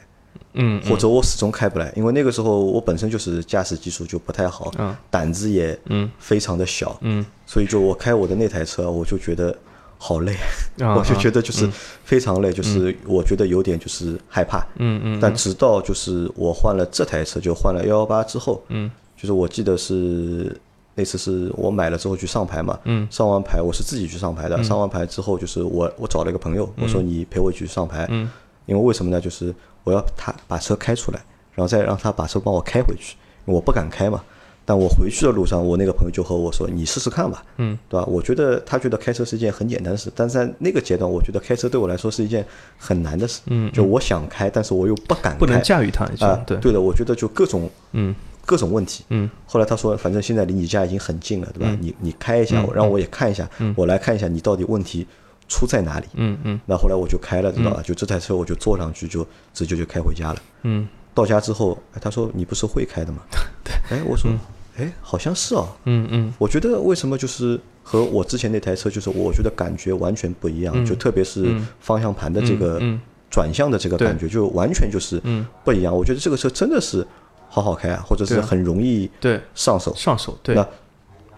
[0.53, 4.95] 嗯，或者我始终开不来，因为那个时候我本身就是驾驶技术就不太好，嗯。
[5.11, 6.09] 胆子也嗯。
[6.19, 7.25] 非常的小，嗯。
[7.45, 9.53] 所以就我开我的那台车，我就觉得
[9.98, 10.34] 好累，
[10.80, 11.74] 啊 我就觉得就是嗯。
[12.08, 14.66] 非常累，就是我觉得有点就是害怕。
[14.78, 20.58] 嗯嗯，但直到就是我换了这台车，就换了幺幺八之后，嗯，就是我记得是
[20.95, 28.30] 那次是我买了之后去上牌嘛，嗯，上完牌我是自己去上牌的，上完牌之后就是我我找了一个朋友，我说你陪我去上牌，嗯，
[28.68, 29.20] 因为为什么呢？
[29.20, 31.20] 就是我要他把车开出来，
[31.56, 34.24] 然后再让他把车帮我开回去，因为我不敢开嘛。
[34.70, 42.45] 但我回去的路上，我那个朋友就和我说：“你试试看吧，嗯，对吧？”我觉得他觉得开车是一件很简单的事，但是在那个阶段，我觉得开车对我来说是一件
[42.78, 43.39] 很难的事。
[43.45, 48.13] 嗯就我想开，但是我又不敢开，不能驾驭它，啊、对，对的，我觉得就各种嗯
[48.45, 49.05] 各种问题。
[49.07, 51.78] 嗯后来他说，反正现在离你家已经很近了，对吧？
[51.80, 55.07] 你你开一下，我让我也看一下，我来看一下你到底问题
[55.47, 56.07] 出在哪里。
[56.15, 57.82] 嗯嗯那后来我就开了，知道吧？
[57.82, 60.41] 就这台车我就坐上去，就直接就开回家了。
[60.63, 63.20] 嗯到家之后，哎他说你不是会开的吗？
[63.63, 64.30] 对 哎，我说，
[64.78, 65.67] 哎，好像是哦。
[65.86, 72.99] 嗯嗯我觉得为什么就是和我之前那台车，就是我觉得感觉完全不一样，就特别是方向盘的这个嗯
[73.30, 75.95] 转向的这个感觉，就完全就是嗯不一样。
[75.95, 77.05] 我觉得这个车真的是
[77.49, 79.93] 好好开啊，或者是很容易对，上手。
[79.95, 80.67] 上手对那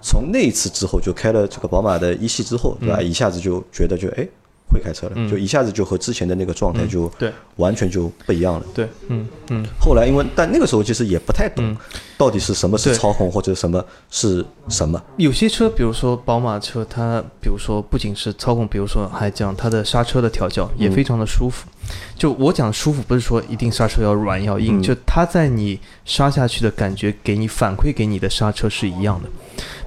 [0.01, 2.97] 从那一次之后，就开了这个宝马的一系之后，对吧？
[2.99, 4.27] 嗯一下子就觉得就哎
[4.71, 7.33] 会开车了，就一下子就和之前的那个状态就嗯对。
[7.55, 8.65] 完全就不一样了。
[8.73, 9.65] 对，嗯嗯。
[9.81, 11.75] 后来因为但那个时候其实也不太懂
[12.17, 15.01] 到底是什么是操控或者什么是什么。
[15.17, 21.67] 有些车，比如说宝马车，它比如说不仅是操控，比如说还讲它的刹车的调教也非常的舒服。
[22.15, 24.81] 就我讲舒服，不是说一定刹车要软要硬，嗯。
[24.81, 29.29] 就它在你刹下去的感觉，给你反馈给你的刹车是一样的，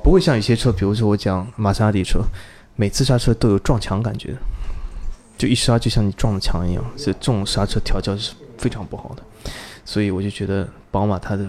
[0.03, 2.21] 不会像有些车，比如说我讲玛莎拉蒂车，
[2.77, 4.35] 每次刹车都有撞墙感觉，
[5.39, 9.23] 就一刹就像你撞了墙一样，所以这种刹车调教是非常不好的。
[9.85, 11.45] 所以我就觉得宝马它的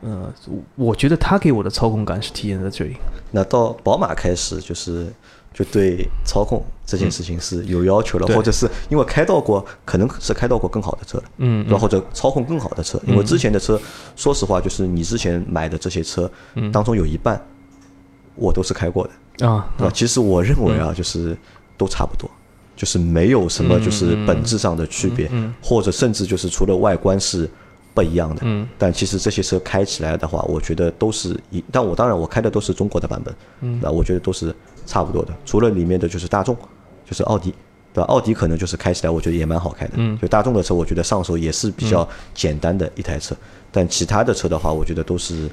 [0.00, 0.32] 呃，
[0.76, 2.96] 我觉得它给我的操控感是体现在这里。
[3.30, 5.12] 那到宝马开始就是
[5.52, 11.24] 就对操控这件事情是有要求了，对或者是因为开到过可能是开到过更好的车了。
[11.38, 11.82] 嗯然后？
[11.82, 13.80] 或者操控更好的车，因为之前的车，
[14.16, 17.40] 说实话，就是你之前买的这些车嗯当中有一半，
[18.34, 19.06] 我都是开过
[19.38, 19.92] 的，啊，对吧？
[19.94, 21.36] 其实我认为啊，就是
[21.76, 22.30] 都差不多，
[22.82, 25.30] 就是没有什么就是本质上的区别，
[25.62, 27.48] 或者甚至就是除了外观是
[27.94, 34.52] 不一样的，嗯但其实这些车开起来的话，我觉得都是一，但我当然我开的都是中国的版本，嗯那我觉得都是
[34.84, 36.56] 差不多的，除了里面的就是大众，
[37.08, 37.54] 就是奥迪。
[37.94, 38.06] 对吧？
[38.06, 39.92] 奥迪可能就是开起来，我觉得也蛮好开的。
[39.96, 43.36] 嗯就大众的车，我觉得上手也是比较简单的一台车。
[43.70, 45.46] 但其他的车的话，我觉得都是，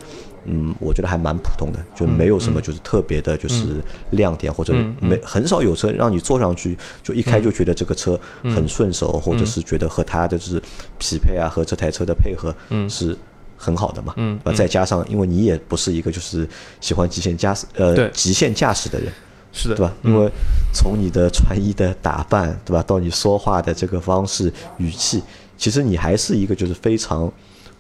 [0.52, 3.82] 嗯，我觉得还蛮普通的，就没有什么就是特别的，就是
[4.12, 8.56] 亮点或者嗯没很少有车让你坐上去就一开就觉得这个车嗯。
[8.56, 10.62] 很顺手，或者是觉得和它的就是
[10.98, 12.54] 匹配啊和这台车的配合
[12.90, 13.16] 是
[13.56, 14.14] 很好的嘛。
[14.18, 16.48] 嗯啊，再加上因为你也不是一个就是
[16.82, 17.86] 喜欢极限驾驶对。
[17.86, 19.14] 呃极限驾驶的人，
[19.54, 19.94] 是的，对吧？
[20.04, 20.30] 因为
[20.74, 25.22] 从你的穿衣的打扮，对吧，到你说话的这个方式、语气，
[25.58, 27.32] 其实你还是一个就是非常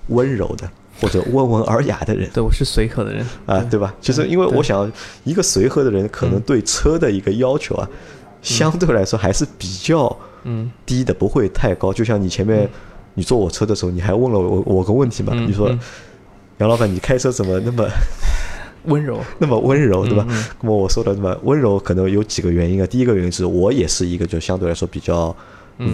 [0.08, 0.70] 温柔的
[1.02, 3.26] 或者温文尔雅的人 对，我是随和的人。
[3.46, 3.94] 啊，对吧？
[4.02, 4.92] 其实因为我想，
[5.24, 7.90] 一个随和的人可能对车的一个要求啊，
[8.42, 11.94] 相对来说还是比较嗯低的，不会太高。
[11.94, 12.70] 就像你前面
[13.14, 15.34] 你坐我车的时候，你还问了我我个问题嘛？
[15.36, 15.80] 嗯你说嗯
[16.60, 17.88] 杨老板，你开车怎么那么
[18.86, 20.26] 温柔， 那么温柔，对吧？
[20.30, 22.88] 嗯那么我说的那么温柔，可能有几个原因啊。
[22.88, 25.36] 第一个原因是我也是一个就相对来说比较嗯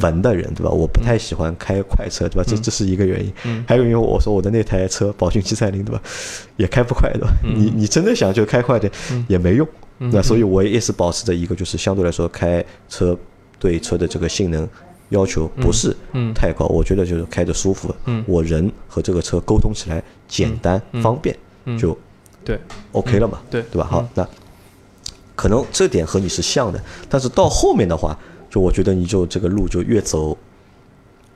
[0.02, 0.70] 文的人，对吧？
[0.70, 2.44] 我不太喜欢开快车，对吧？
[2.46, 3.32] 这这是一个原因。
[3.46, 3.64] 嗯。
[3.68, 6.02] 还有因为我说我的那台车宝骏七三零，对吧？
[6.58, 7.30] 也开不快，对吧？
[7.44, 7.54] 嗯。
[7.56, 8.92] 你你真的想就开快点
[9.28, 9.68] 也没用，
[9.98, 13.18] 那所以我也是保持着一个就是相对来说开车
[13.60, 14.68] 对车的这个性能。
[15.10, 16.34] 要求不是嗯。
[16.34, 18.24] 太高，我觉得就是开着舒服，嗯。
[18.28, 21.78] 我人和这个车沟通起来简单方便，嗯。
[21.78, 21.96] 就
[22.44, 22.60] 对。
[22.92, 23.62] OK 了嘛，对。
[23.72, 23.88] 对吧？
[23.88, 24.28] 好，那
[25.36, 28.18] 可能这点和你是像的，但是到后面的话，
[28.56, 30.38] 就我觉得你就这个路就越走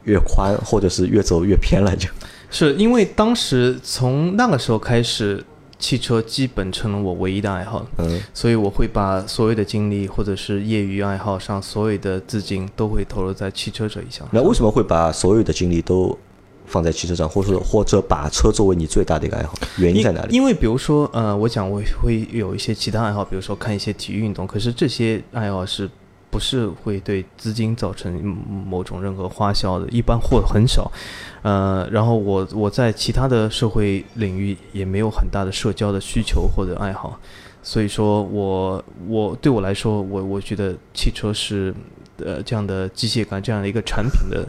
[0.05, 2.07] 越宽，或者是越走越偏了，就。
[2.49, 5.43] 是因为当时从那个时候开始，
[5.77, 14.25] 汽车基本成了我唯一的爱好，嗯所以我会把所有的精力或者是业余爱好上所有的资金都会投入在汽车这一项。
[14.31, 16.17] 那为什么会把所有的精力都
[16.65, 19.53] 放在汽车上，或者或者把车作为你最大的一个爱好？
[19.77, 20.33] 原因在哪里？
[20.33, 25.89] 因为比如说，呃，我讲我会有一些其他爱好，比如说看一些体育运动，可是这些爱好是
[26.29, 28.13] 不是会对资金造成
[28.65, 29.87] 某种任何花销的？
[29.89, 30.91] 一般或很少。
[31.41, 37.19] 呃，然后我我在其他的社会领域也没有很大的社交的需求或者爱好，
[37.63, 41.73] 所以说我我对我来说，我我觉得汽车是
[42.17, 44.45] 呃这样的机械感这样的一个产品的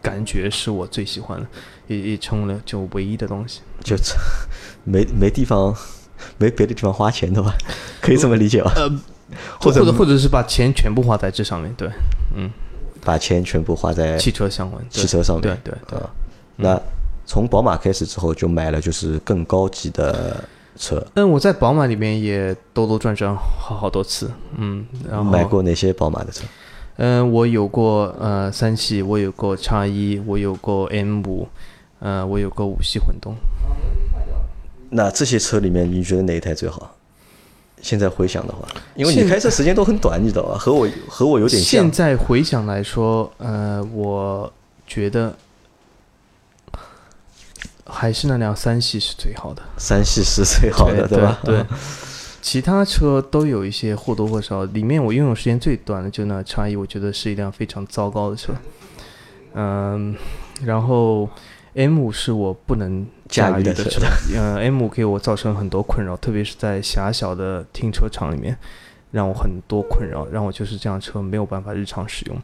[0.00, 1.46] 感觉是我最喜欢的，
[1.88, 3.60] 也也成为了就唯一的东西。
[3.82, 3.94] 就
[4.84, 5.76] 没没地方，
[6.38, 7.54] 没别的地方花钱的吧？
[8.00, 8.72] 可以这么理解吧？
[8.76, 8.90] 呃，
[9.60, 11.88] 或者者或者是把钱全部花在这上面，对，
[12.36, 12.50] 嗯，
[13.04, 16.10] 把钱全部花在汽车相关，对汽车上面对对对，啊。
[16.56, 16.80] 那
[17.26, 20.44] 从宝马开始之后，就买了就是更高级的
[20.76, 21.04] 车。
[21.14, 26.44] 嗯，我在宝马里面也兜兜转转好好多次，嗯，然后买过哪些宝马的车？
[26.96, 31.48] 嗯，我有过呃三系，我有过叉一，我有过 M 五，
[31.98, 33.34] 呃，我有过五系混动。
[34.90, 36.93] 那这些车里面，你觉得哪一台最好？
[37.84, 40.56] 现在回想的话，因为你现开车时间都很短，你知道吧？
[40.56, 41.90] 和我和我有点像现。
[41.90, 44.50] 在回想来说，呃，我
[44.86, 45.36] 觉得
[47.84, 49.62] 还是那辆三系是最好的。
[49.76, 51.38] 三系是最好的，对吧？
[51.44, 51.62] 对，
[52.40, 58.54] 其他车都有一些或多或少，里面我拥有时间最短的就那差异，我觉得是一辆非常糟糕的车。
[59.52, 60.16] 嗯，
[60.64, 61.28] 然后
[61.74, 64.02] M 五是我不能驾驭的车驾驭的车，
[64.38, 68.56] 呃，M 五给我造成很多困扰，特别是在狭小的停车场里面，
[69.10, 72.36] 让我很多困扰，让我就是这辆车没有办法日常使用。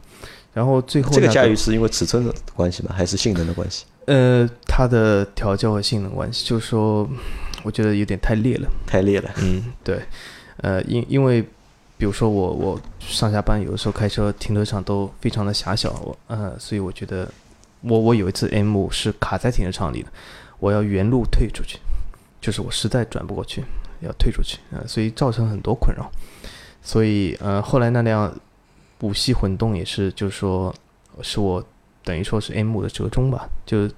[0.53, 2.93] 然后最后、那这个驾驭是因为尺寸的关系吗？
[2.93, 3.85] 还是性能的关系？
[4.05, 7.07] 呃，它的调教和性能关系，就是说，
[7.63, 8.67] 我觉得有点太烈了。
[8.85, 9.29] 太烈了。
[9.37, 10.01] 嗯，对，
[10.57, 11.41] 呃，因因为
[11.97, 17.31] 比如说我我上下班有的时候开车停车场都非常的狭小，我呃，所以我觉得
[17.81, 20.09] 我我有一次 M 五是卡在停车场里的，
[20.61, 21.79] 我要原路退出去，
[22.39, 23.63] 就是我实在转不过去，
[23.99, 26.09] 要退出去，呃，所以造成很多困扰。
[26.83, 28.31] 所以呃，后来那辆
[28.99, 30.73] 五系混动也是，就是说
[31.23, 31.65] 是我
[32.03, 33.89] 等于说是 M 五的折中吧，就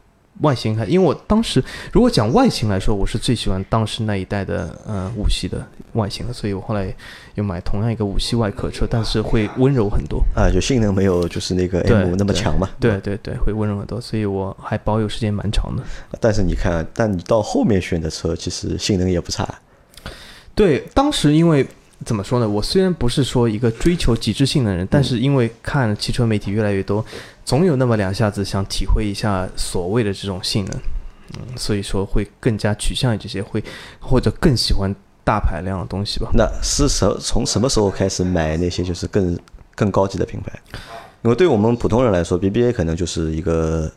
[0.42, 6.94] 外形还，因为我当时如果讲外形来说，我是最喜欢当时那一代的呃五系的外形的，所以我后来
[7.36, 10.24] 又买同样一个五系外壳车，但是会温柔很多。
[10.36, 12.68] 啊，就性能没有就是那个对 M 那么强嘛。
[12.80, 15.84] 对对对，会温柔很多，所以我还保有时间蛮长的。
[16.20, 19.48] 但是你看，但你到后面选的车，其实性能也不差。
[20.56, 21.66] 对，当时因为
[22.06, 22.48] 怎么说呢？
[22.48, 27.04] 我虽然不是说一个追求极致性的人，但是因为看汽车媒体越来越多，
[27.46, 30.80] 总有那么两下子想体会一下所谓的这种性能，
[31.36, 33.64] 嗯，所以说会更加趋向于这些，会
[34.00, 36.30] 或者更喜欢大排量的东西吧。
[36.34, 39.38] 那是什从什么时候开始买那些就是更
[39.76, 40.52] 更高级的品牌？
[41.24, 43.90] 因为对我们普通人来说，BBA 可能就是一个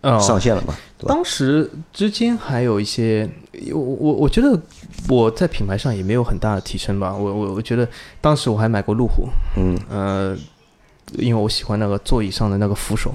[0.00, 0.74] 哦上限了嘛？
[1.06, 3.28] 当时之间还有一些，
[3.72, 4.60] 我我我觉得
[5.08, 7.14] 我在品牌上也没有很大的提升吧。
[7.14, 7.88] 我我我觉得
[8.20, 10.36] 当时我还买过路虎，嗯，呃，
[11.18, 13.14] 因为我喜欢那个座椅上的那个扶手，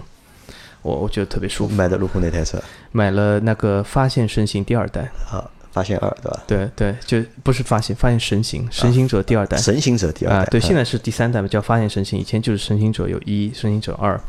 [0.81, 1.75] 我我觉得特别舒服。
[1.75, 6.41] 买的路虎那台车买了那个发现神行第二代，啊，发现二对吧？
[6.47, 9.57] 对对，就不是发现发现神行，神行者第二代。
[9.57, 14.19] 神行者第二啊、代，对，啊现在是第三代嘛，叫发现神行，以前就是神行者有一，神行者二，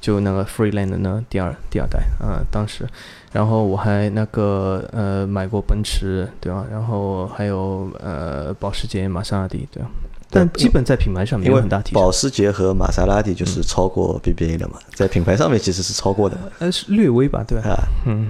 [0.00, 2.86] 就那个 Freeland 的那第二第二代啊、当时，
[3.32, 6.66] 然后我还那个呃买过奔驰，对吧？
[6.70, 9.88] 然后还有呃保时捷、玛莎拉蒂，对吧？
[10.34, 17.70] 但基本在品牌上没有很大提升，保时捷和玛莎拉蒂就是超过 BBA 的嘛，在品牌上面其实是超过的嘛呃是略微吧，对吧？
[17.70, 17.78] 啊。
[18.06, 18.26] 嗯，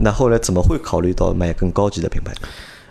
[0.00, 2.32] 那后来怎么会考虑到买更高级的品牌？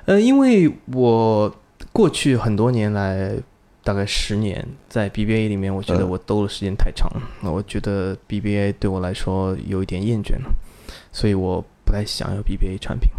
[0.06, 1.54] 呃，因为我
[1.92, 3.36] 过去很多年来，
[3.84, 7.22] 大概十年，在 BBA 里面，我觉得嗯我兜的时间太长了。
[7.42, 10.54] 那、我觉得 BBA 对我来说有一点厌倦了，
[11.12, 13.10] 所以我不太想要 BBA 产品，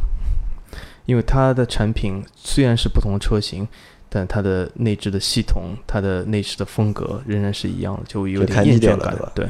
[1.04, 3.68] 因为它的产品虽然是不同的车型。
[4.16, 9.44] 但它的内置的系统，它的内饰的风格仍然是一样的，就有点厌倦感了对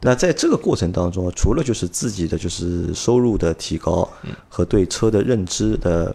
[0.00, 6.14] 那在这个过程当中，除了就是自己的就是收入的提高嗯和对车的认知的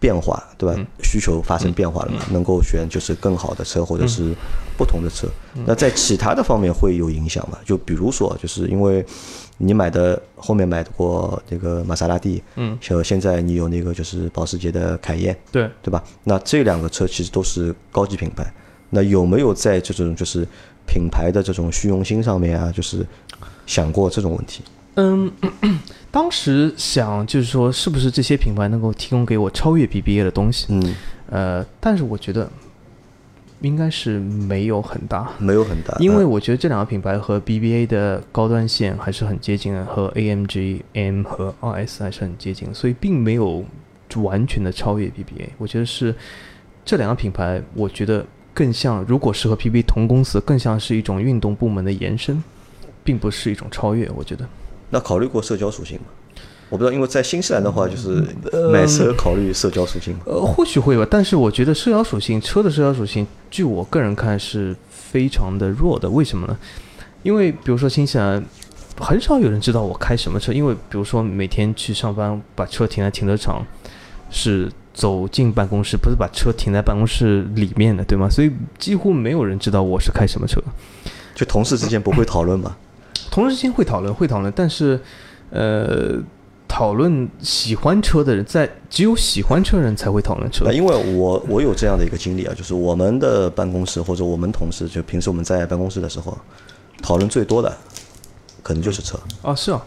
[0.00, 0.74] 变化，对吧？
[0.76, 4.34] 嗯需求发生变化了嘛，能够选就是更好的车或者是
[4.76, 5.28] 不同的车。
[5.54, 7.56] 嗯那在其他的方面会有影响吗？
[7.64, 9.06] 就比如说，就是因为
[9.58, 16.02] 你买的后面买过那个玛莎拉蒂，嗯，像现在你有那个就是保时捷的凯宴，对，对吧？
[16.24, 18.44] 那这两个车其实都是高级品牌，
[18.90, 20.46] 那有没有在这种就是
[20.86, 23.06] 品牌的这种虚荣心上面啊，就是
[23.66, 24.62] 想过这种问题？
[24.96, 25.30] 嗯，
[26.10, 30.66] 当时想就是说，是不是这些品牌能够提供给我超越 BBA 的东西？
[30.68, 30.94] 嗯，
[31.30, 32.48] 呃，但是我觉得
[33.60, 43.64] 应该是没有很大，没有很大，因为嗯我觉得这两个品牌和 BBA 的高端线还是很接近的，和 AMG M 和 RS 还是很接近的，所以并没有
[44.16, 45.48] 完全的超越 BBA。
[45.58, 46.14] 我觉得是
[46.84, 52.42] 这两个品牌，我觉得更像，如果是和 PBA 同公司，更像是一种运动部门的延伸，
[53.02, 54.08] 并不是一种超越。
[54.14, 54.46] 我觉得。
[54.90, 56.04] 那考虑过社交属性吗？
[56.74, 58.26] 我不知道，因为在新西兰的话，就是
[58.72, 60.22] 买车考虑社交属性嘛。
[60.26, 66.10] 呃，或许会吧，但是我觉得社交属性，车的社交属性，据我个人看是非常的弱的。
[66.10, 66.58] 为什么呢？
[67.22, 68.44] 因为比如说新西兰，
[68.98, 73.64] 很少有人知道我开什么车，因为比如说每天去上班，把车停在停车场，
[74.28, 78.28] 是走进办公室，不是把车停在办公室里面的，对吗？
[78.28, 80.60] 所以几乎没有人知道我是开什么车。
[81.36, 82.76] 就同事之间不会讨论吧？
[83.30, 85.00] 同事之间会讨论，会讨论，但是，
[85.50, 86.14] 呃，
[86.74, 90.68] 讨论喜欢车的人，在只有喜欢车人才会讨论车。
[90.72, 96.36] 因为我我有这样的一个经历啊，就是我们的办公室或者我们同事，就平时我们在办公室的时候，
[97.00, 97.72] 讨论最多的
[98.60, 99.80] 可能就是车，啊，是啊，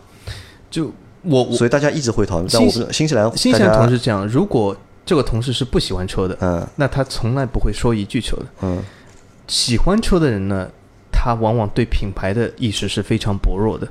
[0.71, 0.89] 就
[1.23, 2.47] 我我所以大家一直会讨论。
[2.49, 4.73] 但我不新西兰新西兰同事这样，如果
[5.05, 8.45] 这个同事是不喜欢车的，嗯那他从来不会说一句车的。
[8.61, 8.81] 嗯
[9.45, 10.69] 喜欢车的人呢，
[11.11, 13.85] 他往往对品牌的意识是非常薄弱的。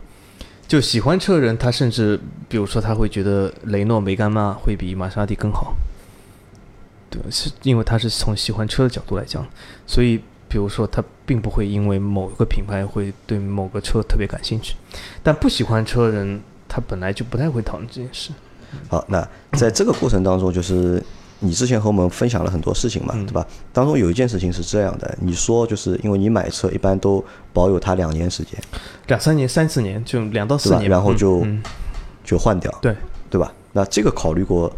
[0.69, 5.75] 就喜欢车的人，他甚至比如说他会觉得雷诺梅干娜会比玛莎拉蒂更好，
[7.09, 9.47] 对，是因为他是从喜欢车的角度来讲，
[9.87, 14.75] 所以比如说他并不会因为某个品牌会对某个车特别感兴趣，
[15.23, 18.33] 但不喜欢车的人，他本来就不太会讨论这件事。
[18.89, 21.03] 好，那在这个过程当中，就是
[21.41, 23.47] 你之前和我们分享了很多事情嘛，嗯对吧？
[23.73, 27.23] 当中有一件事情是这样的，你说就是因为你买车一般都
[27.53, 28.53] 保有它两年时间
[29.07, 31.63] 两三年、三四年，就两到四年，嗯然后就嗯
[32.25, 32.97] 就换掉，对，
[33.31, 33.53] 对吧？
[33.73, 34.75] 那这个考虑过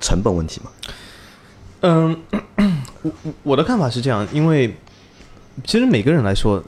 [0.00, 0.70] 成本问题吗？
[1.80, 2.16] 嗯，
[3.02, 4.72] 我我我的看法是这样，因为
[5.64, 6.62] 其实每个人来说，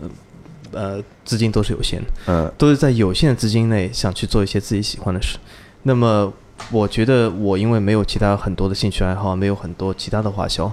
[0.73, 5.39] 呃，资金都是有限的，嗯都是在有限的资金内想去做一些自己喜欢的事。
[5.85, 6.33] 那么，
[6.71, 10.73] 我觉得我因为没有其他很多的兴趣爱好，没有很多其他的花销，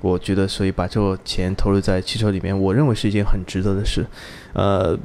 [0.00, 4.06] 我觉得所以把这个钱投入在汽车里面，我认为是一件很值得的事。
[4.52, 4.98] 呃，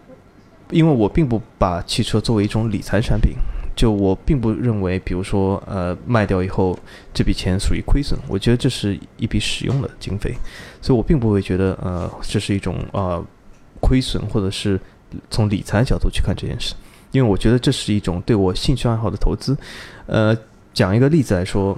[0.72, 3.36] 因为我并不把汽车作为一种理财产品，
[3.76, 6.78] 就我并不认为，比如说呃卖掉以后
[7.14, 10.36] 这笔钱属于亏损，我觉得这是一笔使用的经费，
[10.82, 13.24] 所以我并不会觉得呃这是一种呃
[13.80, 14.80] 亏损或者是
[15.30, 16.74] 从理财角度去看这件事，
[17.12, 19.56] 因为我觉得这是一种对我兴趣爱好的投资。
[20.08, 20.38] 呃，
[20.74, 21.78] 讲一个例子来说，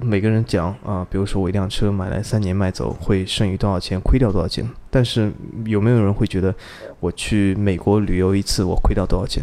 [0.00, 5.32] 每个人讲啊、比如说我一辆车买来三年卖走会剩余多少钱，亏掉多少钱，但是
[5.66, 6.54] 有没有人会觉得
[7.00, 9.42] 我去美国旅游一次我亏掉多少钱？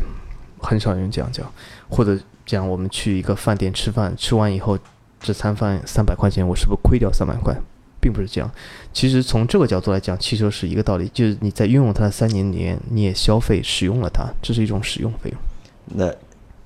[0.60, 1.52] 很少有人这样讲，
[1.90, 4.78] 或者讲我们去一个饭店吃饭，吃完以后
[5.20, 7.56] 这餐饭三百块钱，我是不是亏掉三百块？
[8.00, 8.50] 并不是这样。
[8.92, 15.40] 其实从这个角度来讲，汽车是一个道理，就是你在拥有它的三年里面，你也消费使用了它，这是一种使用费用。
[15.86, 16.12] 那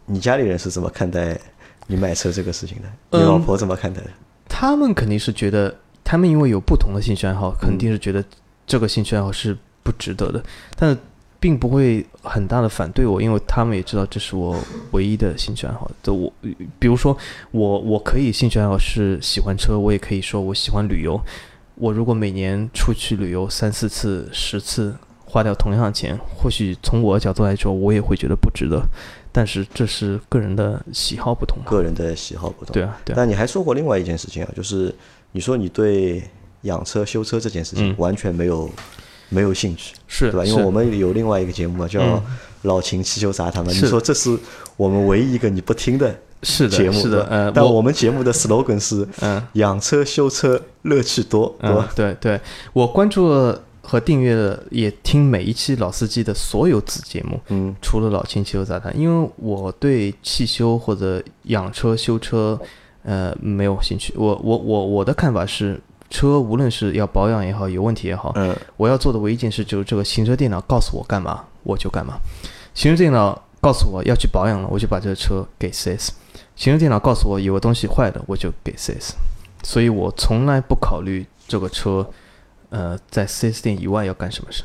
[0.06, 1.38] 你家里人是怎么看待
[1.88, 2.88] 你买车这个事情呢？
[3.12, 4.10] 你嗯老婆怎么看待的？
[4.48, 8.24] 他们肯定是觉得，他们因为有不同的兴趣爱好，肯定是觉得
[8.66, 10.44] 这个兴趣爱好是不值得的，
[10.76, 10.98] 但是
[11.40, 14.58] 并不会很大的反对我，因为他们也知道这是我
[14.92, 15.90] 唯一的兴趣爱好。
[16.02, 16.34] 就我，
[16.80, 17.16] 比如说
[17.52, 21.20] 我，我可以兴趣爱好是喜欢车，我也可以说我喜欢旅游。
[21.76, 28.82] 我如果每年出去旅游三四次、十次，花掉同样的钱，或许从我的角度来说，我也会觉得不值得。
[29.36, 31.70] 但是这是个人的喜好不同嘛？
[31.70, 32.72] 个人的喜好不同。
[32.72, 33.16] 对啊，对啊。
[33.18, 34.96] 但你还说过另外一件事情啊，就是
[35.34, 36.24] 你说你对
[36.62, 38.70] 养车、修车这件事情嗯完全没有、
[39.28, 40.46] 没有兴趣，是，对吧？
[40.46, 42.16] 因为我们有另外一个节目嘛，叫嗯
[42.62, 43.74] 《老秦汽修杂谈》嘛。
[43.74, 44.38] 你说这是
[44.78, 52.40] 我们唯一一个你不听的是的，节目，是的，嗯呃，但我们节目的 slogan 是嗯“养车修车乐趣多”，对嗯吧？，对对，
[52.72, 62.60] 我关注了和订阅了，也听每一期老司机的所有子节目，嗯除了老秦汽修杂谈，因为我对汽修或者养车、修车，
[63.04, 64.14] 呃，没有兴趣。
[64.18, 65.80] 我我我我的看法是，
[66.10, 72.18] 车无论是要保养也好，有问题也好，嗯我要做的唯一一件事就是这个行车电脑告诉我干嘛，我就干嘛。
[72.74, 76.10] 行车电脑告诉我要去保养了，我就把这个车给 4S。
[76.56, 79.14] 行车电脑告诉我有个东西坏了，我就给 4S。
[79.64, 82.08] 所以我从来不考虑这个车，
[82.76, 84.64] 呃，在 4S 店以外要干什么事。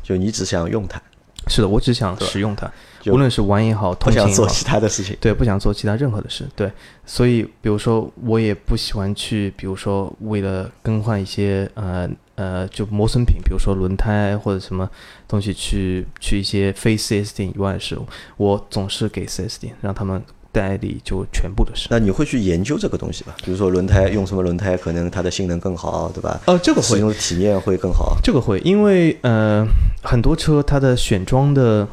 [0.00, 1.02] 就你只想用它，
[1.48, 2.70] 是的，我只想使用它，
[3.06, 5.16] 无论是玩也好，不通勤也好，想做其他的事情。
[5.20, 6.48] 对，不想做其他任何的事。
[6.54, 6.70] 对，
[7.04, 14.88] 所以比如说，我也不喜欢去，比如说为了更换一些呃呃就磨损品，比如说轮胎或者什么
[15.26, 17.98] 东西去去一些非 4S 店以外的事，
[18.36, 20.22] 我总是给 4S 店让他们
[20.58, 21.86] 代理就全部的事。
[21.90, 23.36] 那你会去研究这个东西吧？
[23.44, 26.40] 比如说轮胎用什么轮胎，可能它的性能更好，对吧？
[26.46, 28.18] 呃，这个会，使用的体验会更好。
[28.22, 29.64] 这个会，因为呃
[30.02, 31.86] 很多车它的选装的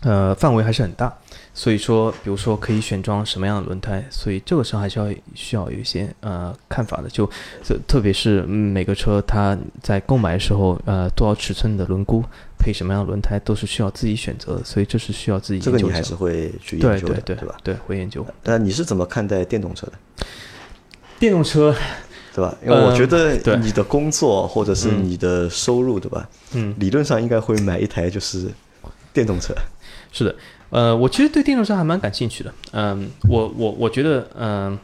[0.00, 1.12] 呃范围还是很大，
[1.56, 7.24] 所以说比如说可以选装什么样的轮胎，所以这个时候还是要需要有一些呃看法的，就
[7.64, 12.22] 特特别是嗯每个车它在购买的时候呃多少尺寸的轮毂
[12.58, 17.56] 配什么样的轮胎都是需要自己选择的，所以这是需要自己这个你还是会去研究的，对对对吧？
[17.62, 19.92] 对会研究但你是怎么看待电动车的，
[21.20, 21.72] 电动车，
[22.34, 22.52] 对吧？
[22.64, 26.28] 因为我嗯觉得对你的工作或者是嗯你的收入，对吧？
[26.54, 28.50] 嗯，理论上应该会买一台就是
[29.12, 29.54] 电动车。
[30.10, 30.34] 是的，
[30.70, 32.52] 呃，我其实对电动车还蛮感兴趣的。
[32.72, 34.78] 嗯，我我我觉得，嗯、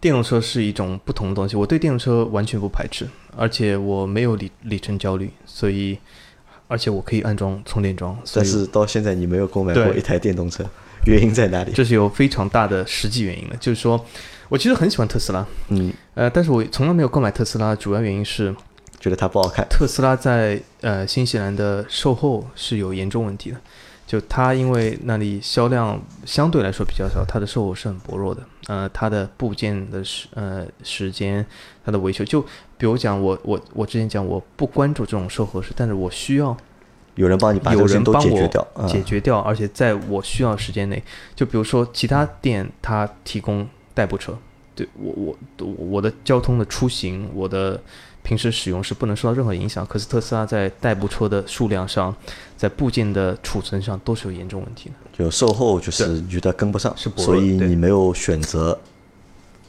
[0.00, 5.98] 电动车是一种不同的东西，我对电动车完全不排斥，而且我没有里里程焦虑，所以
[6.66, 10.64] 而且我可以安装充电桩，但是到现在你没有购买过一台电动车，
[11.06, 11.72] 原因在哪里？
[11.72, 14.04] 这是有非常大的实际原因的，就是说
[14.50, 18.54] 我其实很喜欢特斯拉，嗯，呃，但是我从来没有购买特斯拉，主要原因是
[19.00, 19.66] 觉得它不好看。
[19.70, 23.56] 特斯拉在呃新西兰的售后是有严重问题的，
[24.08, 28.42] 就它因为那里销量相对来说比较少，它的售后是很薄弱的。
[28.66, 31.44] 呃，它的部件的时呃时间，
[31.84, 32.40] 它的维修，就
[32.78, 36.56] 比如讲我我我之前讲我不关注这种售后事，但是我需要
[37.16, 41.02] 有人帮你把这有人帮我解决掉，嗯解决掉，而且在我需要时间内，
[41.34, 44.34] 就比如说其他店它提供代步车，
[44.74, 45.12] 对我
[45.58, 47.78] 我我的交通的出行，我的
[48.28, 49.86] 平时使用是不能受到任何影响。
[49.86, 52.14] 可是特斯拉在代步车的数量上，
[52.58, 54.94] 在部件的储存上都是有严重问题的。
[55.24, 58.78] 就售后就是觉得跟不上，是所以你没有选择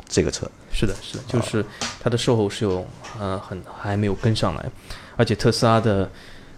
[0.10, 0.46] 这个车。
[0.74, 1.66] 是的，是的，就是
[2.02, 2.86] 它的售后是有
[3.18, 4.66] 呃很还没有跟上来，
[5.16, 6.10] 而且特斯拉的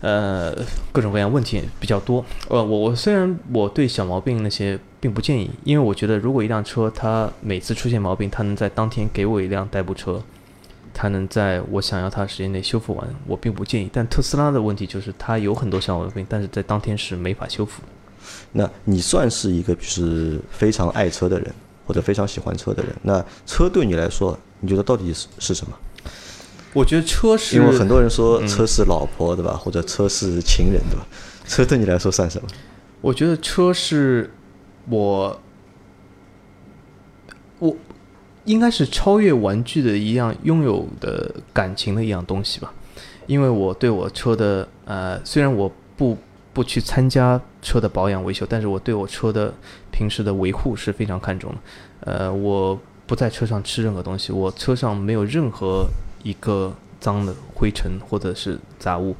[0.01, 0.53] 呃
[0.91, 2.25] 各种各样问题也比较多。
[2.49, 10.21] 呃，我我虽然我对小毛病那些并不建议，因为我觉得如果一辆车它每次出现毛病，它能在当天给我一辆代步车，
[10.93, 13.89] 它能在我想要它的时间内修复完，我并不建议。
[13.91, 17.87] 但特斯拉的问题就是它有很多小毛病，但是在当天是没法修复的。
[18.51, 21.53] 那你算是一个就是非常爱车的人，
[21.85, 22.95] 或者非常喜欢车的人。
[23.01, 25.73] 那车对你来说，你觉得到底是是什么？
[26.73, 29.53] 我觉得车是因为很多人说嗯车是老婆，对吧？
[29.57, 31.05] 或者车是情人，对吧？
[31.45, 32.47] 车对你来说算什么？
[33.01, 34.31] 我觉得车是，
[34.87, 35.41] 我
[38.45, 42.73] 应该是超越玩具的一样拥有的感情的一样东西吧。
[43.27, 46.17] 因为我对我车的呃，虽然我不
[46.53, 49.53] 不去参加车的保养维修，但是我对我车的
[49.91, 51.57] 平时的维护是非常看重的。
[52.01, 55.87] 呃，我不在车上吃任何东西，我车上没有任何
[56.23, 59.15] 一个脏的灰尘或者是杂物。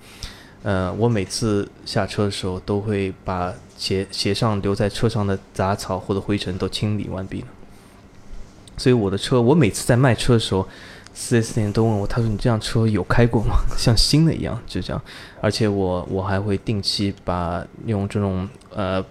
[0.64, 7.48] 呃，我每次下车的时候都会把鞋鞋上留在车上的杂草或者灰尘都清理完毕了。
[8.82, 10.68] 所以我的车，我每次在卖车的时候
[11.16, 13.58] ，4S 店都问我，他说你这辆车有开过吗？
[13.78, 15.00] 像新的一样，就这样。
[15.40, 19.06] 而且我我还会定期把用这种呃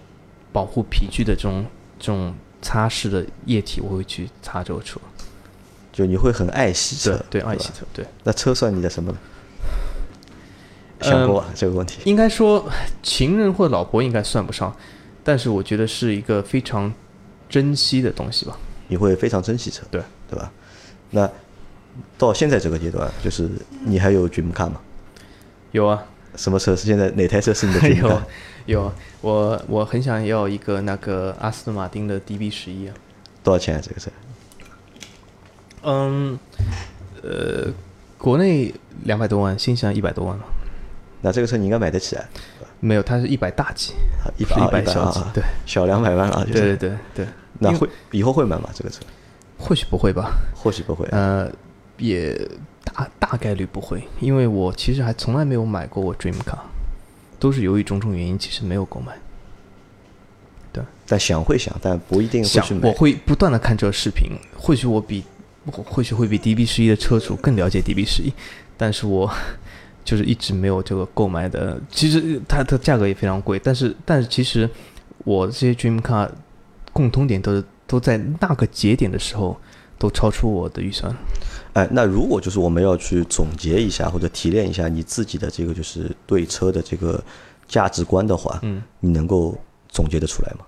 [0.51, 1.65] 保护皮具的这种
[1.97, 4.99] 这种擦拭的液体，我会去擦这个车。
[5.93, 8.05] 就你会很爱惜车对，对，爱惜车，对。
[8.25, 9.15] 那车算你的什么
[10.99, 12.01] 想过啊这个问题？
[12.03, 12.69] 应该说
[13.01, 14.75] 情人或老婆应该算不上，
[15.23, 16.93] 但是我觉得是一个非常
[17.47, 18.57] 珍惜的东西吧。
[18.91, 20.51] 你会非常珍惜车，对对吧？
[21.11, 21.29] 那
[22.17, 23.49] 到现在这个阶段，就是
[23.85, 24.81] 你还有 dream car 吗？
[25.71, 26.03] 有啊，
[26.35, 28.13] 什么车是现在哪台车是你的 dream 有 car？
[28.15, 28.27] 啊
[28.65, 32.93] 有啊，我我很想要一个那个阿斯顿马丁的 DB 十一啊。
[33.41, 33.81] 多少钱啊？
[33.81, 34.11] 这个车？
[35.83, 36.37] 嗯，
[37.23, 37.71] 呃，
[38.17, 38.73] 国内
[39.05, 40.43] 两百多万，新西兰一百多万嘛。
[41.21, 42.25] 那这个车你应该买得起啊，
[42.81, 43.93] 没有，它是一百大几，
[44.37, 46.59] 不是一百啊小几啊，对，小两百万了，就是。
[46.59, 47.27] 对对对对。
[47.61, 48.69] 那会以后会买吗？
[48.73, 49.01] 这个车？
[49.57, 51.07] 或许不会吧，或许不会。
[51.11, 51.47] 呃，
[51.97, 52.35] 也
[52.83, 56.57] 大大概率不会，因为我其实还从来没有买过我 Dream Car，
[57.39, 59.13] 都是由于种种原因，其实没有购买。
[60.73, 62.89] 对但想会想，但不一定会想去买。
[62.89, 65.23] 我会不断的看这个视频，或许我比
[65.65, 68.33] 我或许会比 DB 十一的车主更了解 DB 十一，
[68.75, 69.31] 但是我
[70.03, 71.79] 就是一直没有这个购买的。
[71.91, 74.67] 其实它的价格也非常贵，但是但是其实
[75.23, 76.27] 我这些 Dream Car
[76.93, 79.59] 共通点都都在那个节点的时候
[79.97, 81.15] 都超出我的预算。
[81.73, 87.23] 哎，那如果就是我们要去总结一下或者提炼一下你自己的这个就是对车的这个
[87.67, 90.65] 价值观的话，嗯，你能够总结得出来吗？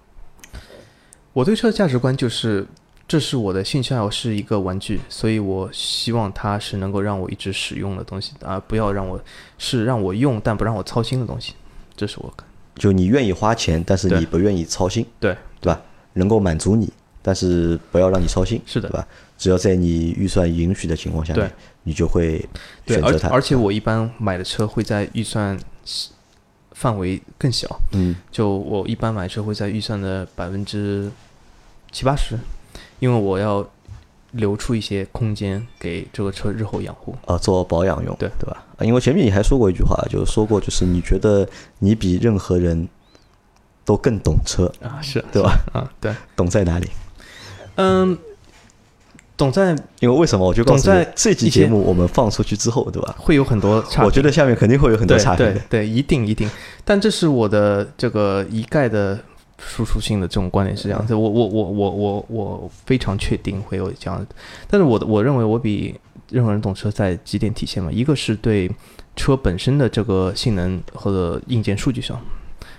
[1.34, 2.66] 我对车的价值观就是，
[3.08, 9.20] 这是我的兴趣爱好，是一个玩具，所以我希望它是能够让我一直使用的东西，而不要让我
[9.58, 11.54] 是让我用但不让我操心的东西。
[11.98, 12.34] 这是我
[12.76, 15.82] 就你愿意花钱，但是你不愿意操心，对对吧？
[16.14, 16.92] 能够满足你，
[17.22, 19.08] 但是不要让你操心，是的对吧？
[19.38, 21.52] 只要在你预算允许的情况下面对，
[21.84, 22.44] 你就会
[22.86, 23.30] 对，选择它。
[23.30, 25.58] 而而且我一般买的车会在预算
[26.72, 31.12] 范围更小，嗯，就我一般买车会在预算的百分之
[31.92, 32.38] 七八十，
[33.00, 33.68] 因为我要
[34.32, 37.16] 留出一些空间给这个车日后养护。
[37.26, 38.64] 啊，做保养用，对对吧？
[38.78, 41.48] 啊因为前面你还说过一句话，就是说过，就是你觉得
[41.80, 42.88] 你比任何人
[43.86, 45.58] 都更懂车，啊，是对吧？
[45.74, 46.88] 啊，对，懂在哪里？
[47.76, 48.18] 嗯，
[49.36, 50.48] 懂在因为为什么？
[50.48, 53.16] 我就告诉懂在，你这期节目我们放出去之后，对吧？
[53.18, 55.54] 会有很多差评，我觉得下面肯定会有很多对差评的。
[55.54, 56.50] 对对，一定一定。
[56.86, 59.20] 但这是我的这个一概的
[59.58, 64.28] 输出性的这种观点是这样子，我我我我我我非常确定会有这样的，
[64.70, 68.72] 但是我的我认为我比任何人懂车在几点体现嘛，一个是对
[69.16, 72.20] 车本身的这个性能或者硬件数据上。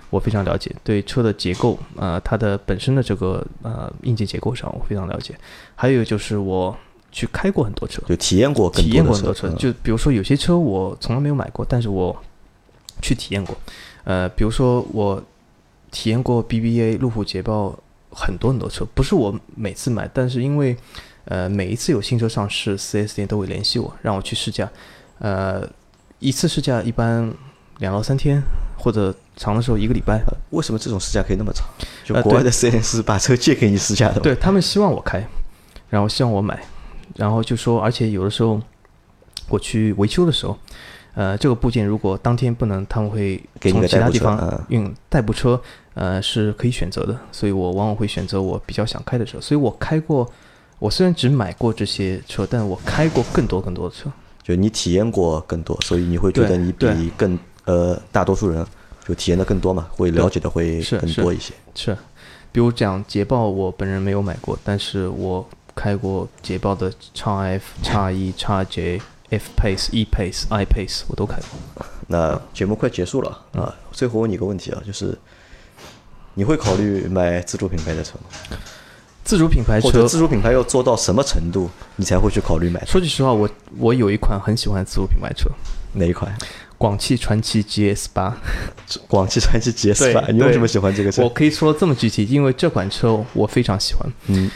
[0.09, 5.35] 我非常了解，对车的结构，呃，它的本身的这个呃硬件结构上，我非常了解。
[5.75, 6.75] 还有就是我
[7.11, 12.15] 去开过很多车，就体验过体验过很多车，就比如说有些车我从来没有买过，但是我
[13.01, 13.55] 去体验过。
[14.03, 15.21] 呃，比如说我
[15.91, 17.77] 体验过 BBA、路虎、捷豹
[18.11, 20.77] 很多很多车，不是我每次买，但是因为
[21.25, 24.69] 呃每一次有新车上市，4S 店都会联系我，让我去试驾。
[25.19, 25.67] 呃，
[26.19, 27.33] 一次试驾一般
[27.79, 28.41] 两到三天，
[28.77, 30.21] 或者长的时候一个礼拜。
[30.51, 31.67] 为什么这种试驾可以那么长？
[32.03, 34.21] 就呃国外的四 S 是把车借给你试驾的吗？
[34.21, 35.25] 对他们希望我开，
[35.89, 36.63] 然后希望我买，
[37.15, 38.61] 然后就说，而且有的时候
[39.49, 40.57] 我去维修的时候，
[41.15, 45.59] 呃，这个部件如果当天不能，他们会给从其他地方嗯运代步车，
[45.95, 50.29] 呃，是可以选择的，所以我往往会选择我比较想开的车，所以我开过，
[50.79, 54.09] 我虽然只买过这些车，但我开过更多更多的车。
[54.43, 58.65] 就你体验过更多，所以你会觉得你比更呃大多数人
[59.07, 61.53] 就体验的更多嘛，会了解的会更多一些。
[61.75, 61.95] 是，
[62.51, 71.85] 比如讲捷豹，我本人没有买过，但是我开过捷豹的叉 F、叉 E、叉 J、F Pace、E Pace、I Pace，我都开过。
[72.07, 75.17] 那节目快结束了嗯啊，最后问你个问题啊，就是
[76.35, 78.57] 你会考虑买自主品牌的车吗？
[79.23, 82.83] 自主品牌或者车，自主品牌要做到什么程度，你才会去考虑买？
[82.85, 85.49] 说句实话，我我有一款很喜欢的自主品牌车，
[85.93, 86.31] 哪一款？
[86.77, 88.37] 广汽传祺 GS 八。
[89.07, 90.27] 广汽传祺 GS 八？
[90.31, 91.29] 你为什么喜欢这个车我？
[91.29, 94.07] 可以说这么具体，因为这款车我非常喜欢。
[94.27, 94.49] 嗯，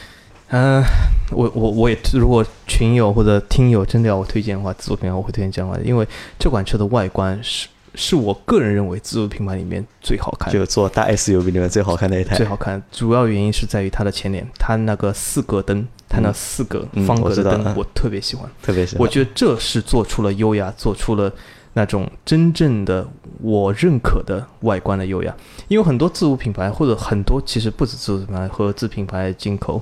[0.49, 0.83] 嗯、
[1.31, 6.07] 我我我也如果群友或者听友真的要我推荐的话，自主品牌我会推荐这样的，因为
[6.37, 10.53] 这款车的外观是是我个人认为自主品牌里面最好看。
[10.53, 12.45] 就做大 SUV 里面最好看的一台最。
[12.45, 18.47] 好看，主要原因是在于它的前脸，它那个四格灯，它那四格嗯方格的灯我特别喜欢。
[18.61, 21.31] 特别喜欢我觉得这是做出了优雅，做出了
[21.73, 23.07] 那种真正的
[23.41, 25.35] 我认可的外观的优雅。
[25.67, 29.81] 因为很多自主品牌或者很多其实不止自主品牌和自品牌进口，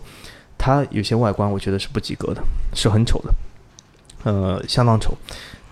[0.57, 2.41] 它有些外观我觉得是不及格的，
[2.73, 3.33] 是很丑的，
[4.23, 5.17] 呃，相当丑。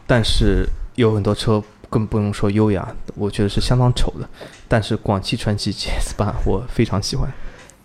[0.07, 4.29] 但是有很多车更不用说优雅，我觉得是相当丑的。
[4.67, 7.29] 但是广汽传祺 GS 八我非常喜欢。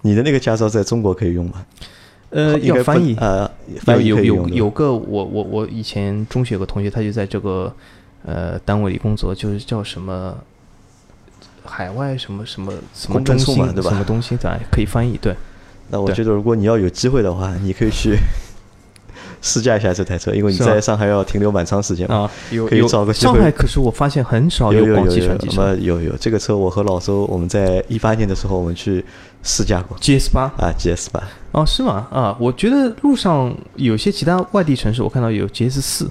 [0.02, 1.64] 你的那个驾照在中国可以用吗？
[2.30, 7.74] 呃，要翻译，呃，有翻译有有有个我我我以前中学有个同学，他就在这个
[8.24, 10.36] 呃单位里工作，就是叫什么
[11.64, 13.90] 海外什么什么什么中心对吧？
[13.90, 15.34] 什么东西在可以翻译对。
[15.90, 18.16] 那我觉得如果你要有机会的话，你可以去
[19.42, 22.16] 试驾一下这台车，因为你在上海要停留蛮长时间嘛。
[22.16, 23.32] 啊，有可以找个机会。
[23.32, 25.52] 上海，可是我发现很少有有有有汽传祺车。
[25.54, 29.04] 什么有有这个车，我和老周我们在一八年的时候我们去
[29.42, 29.96] 试驾过。
[29.98, 30.42] GS 八？
[30.58, 31.22] 啊，GS 八。
[31.52, 32.06] 哦是吗？
[32.12, 36.08] 啊，我觉得路上有些其他外地城市，我看到有 GS 四，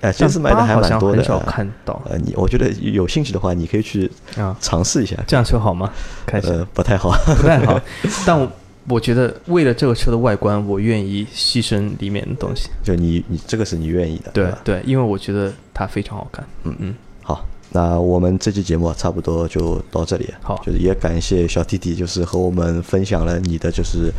[0.00, 1.22] 啊但，GS 卖的还蛮多的。
[1.22, 4.56] 像很少啊看到呃，你我觉得有兴趣的话，你可以去啊。
[4.60, 5.16] 尝试一下。
[5.26, 5.92] 这辆车好吗？
[6.26, 7.10] 开始呃，不太好。
[7.36, 7.80] 不太好，
[8.26, 8.50] 但我
[8.88, 12.68] 我觉得为了这个车的外观，我愿意牺牲里面的东西。
[12.82, 14.58] 就你你这个是你愿意的，吧？
[14.64, 16.46] 对对，因为我觉得它非常好看。
[16.64, 20.32] 嗯嗯，好，那我们这期节目啊差不多就到这里。
[20.42, 24.10] 好就是也感谢小弟弟，就是和我们分享了你的就是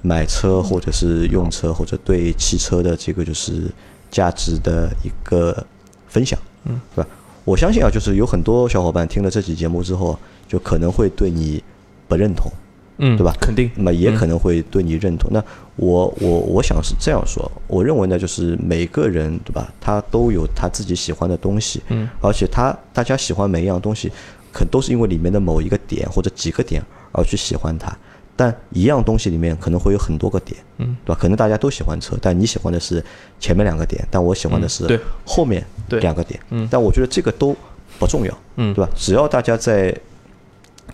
[0.00, 3.70] 买车或者是用车或者对汽车的这个就是
[4.10, 5.64] 价值的一个
[6.08, 7.10] 分享，嗯，对吧？
[7.44, 11.62] 我相信啊，就是有很多小伙伴听了这期节目之后，就可能会对你
[12.08, 12.50] 不认同，
[12.98, 13.70] 嗯，对吧肯定。
[13.76, 15.30] 那么也嗯可能会对你认同。
[15.32, 15.42] 那
[15.76, 24.10] 我我我想是这样说，我认为呢，就是每个人对吧，他都有他自己喜欢的东西，嗯，而且他大家喜欢每一样东西，
[24.52, 26.82] 可都是因为里面的某一个点或者几个点
[27.12, 27.96] 而去喜欢它。
[28.36, 31.18] 但一样东西里面可能会有很多个点，嗯，对吧？
[31.18, 33.02] 可能大家都喜欢车，但你喜欢的是
[33.40, 36.68] 前面两个点，但我喜欢的是后面两个点，嗯。
[36.70, 37.56] 但我觉得这个都
[37.98, 38.74] 不重要，嗯。
[38.74, 38.90] 对吧？
[38.94, 39.98] 只要大家在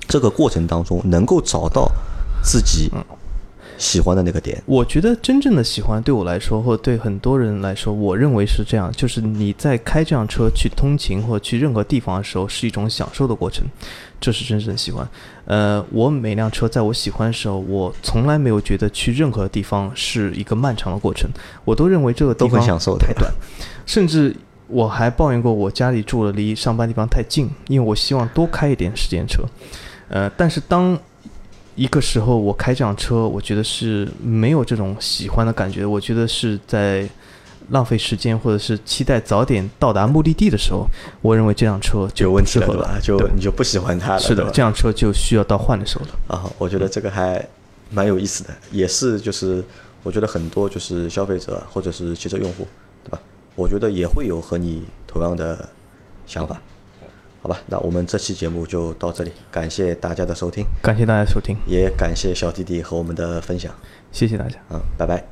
[0.07, 1.90] 这个过程当中能够找到
[2.43, 3.05] 自己嗯
[3.83, 13.66] 喜欢的那个点，我觉得真正的喜欢对我来说，或者对很多人来说，我认为是这样，就是你在开这辆车去通勤或者去任何地方的时候，是一种享受的过程，
[14.20, 15.07] 这是真正的喜欢。
[15.47, 21.28] 呃，我每辆车在我喜欢的时候，我从来没有觉得去任何地方是一个漫长的过程，
[21.64, 23.28] 我都认为这个地方享受太短，
[23.85, 24.33] 甚至
[24.68, 29.43] 我还抱怨过我家里住的离上班地方太近，因为我希望多开一点时间车。
[30.09, 30.97] 呃，但是当
[31.75, 37.09] 一个时候我开这辆车，我觉得是没有这种喜欢的感觉，我觉得是在
[37.70, 40.87] 浪费时间，或者是期待早点到达目的地的时候，
[41.23, 43.01] 我认为这辆车就有问题了？
[43.01, 46.37] 就你就不喜欢它了，是的，这辆车就需要到换的时候了。
[46.37, 47.43] 啊，我觉得这个还
[47.91, 49.64] 蛮有意思的，也是就是
[50.03, 52.66] 我觉得很多就是消费者或者是汽车用户，
[53.05, 53.18] 对吧？
[53.55, 55.68] 我觉得也会有和你同样的
[56.27, 56.61] 想法，
[57.43, 57.59] 好吧？
[57.66, 63.74] 那我们这期节目就到这里，感谢大家的收听，感谢大家收听，也感谢小弟弟和我们的分享，
[64.12, 64.57] 谢谢大家。
[64.70, 65.32] 嗯，拜拜。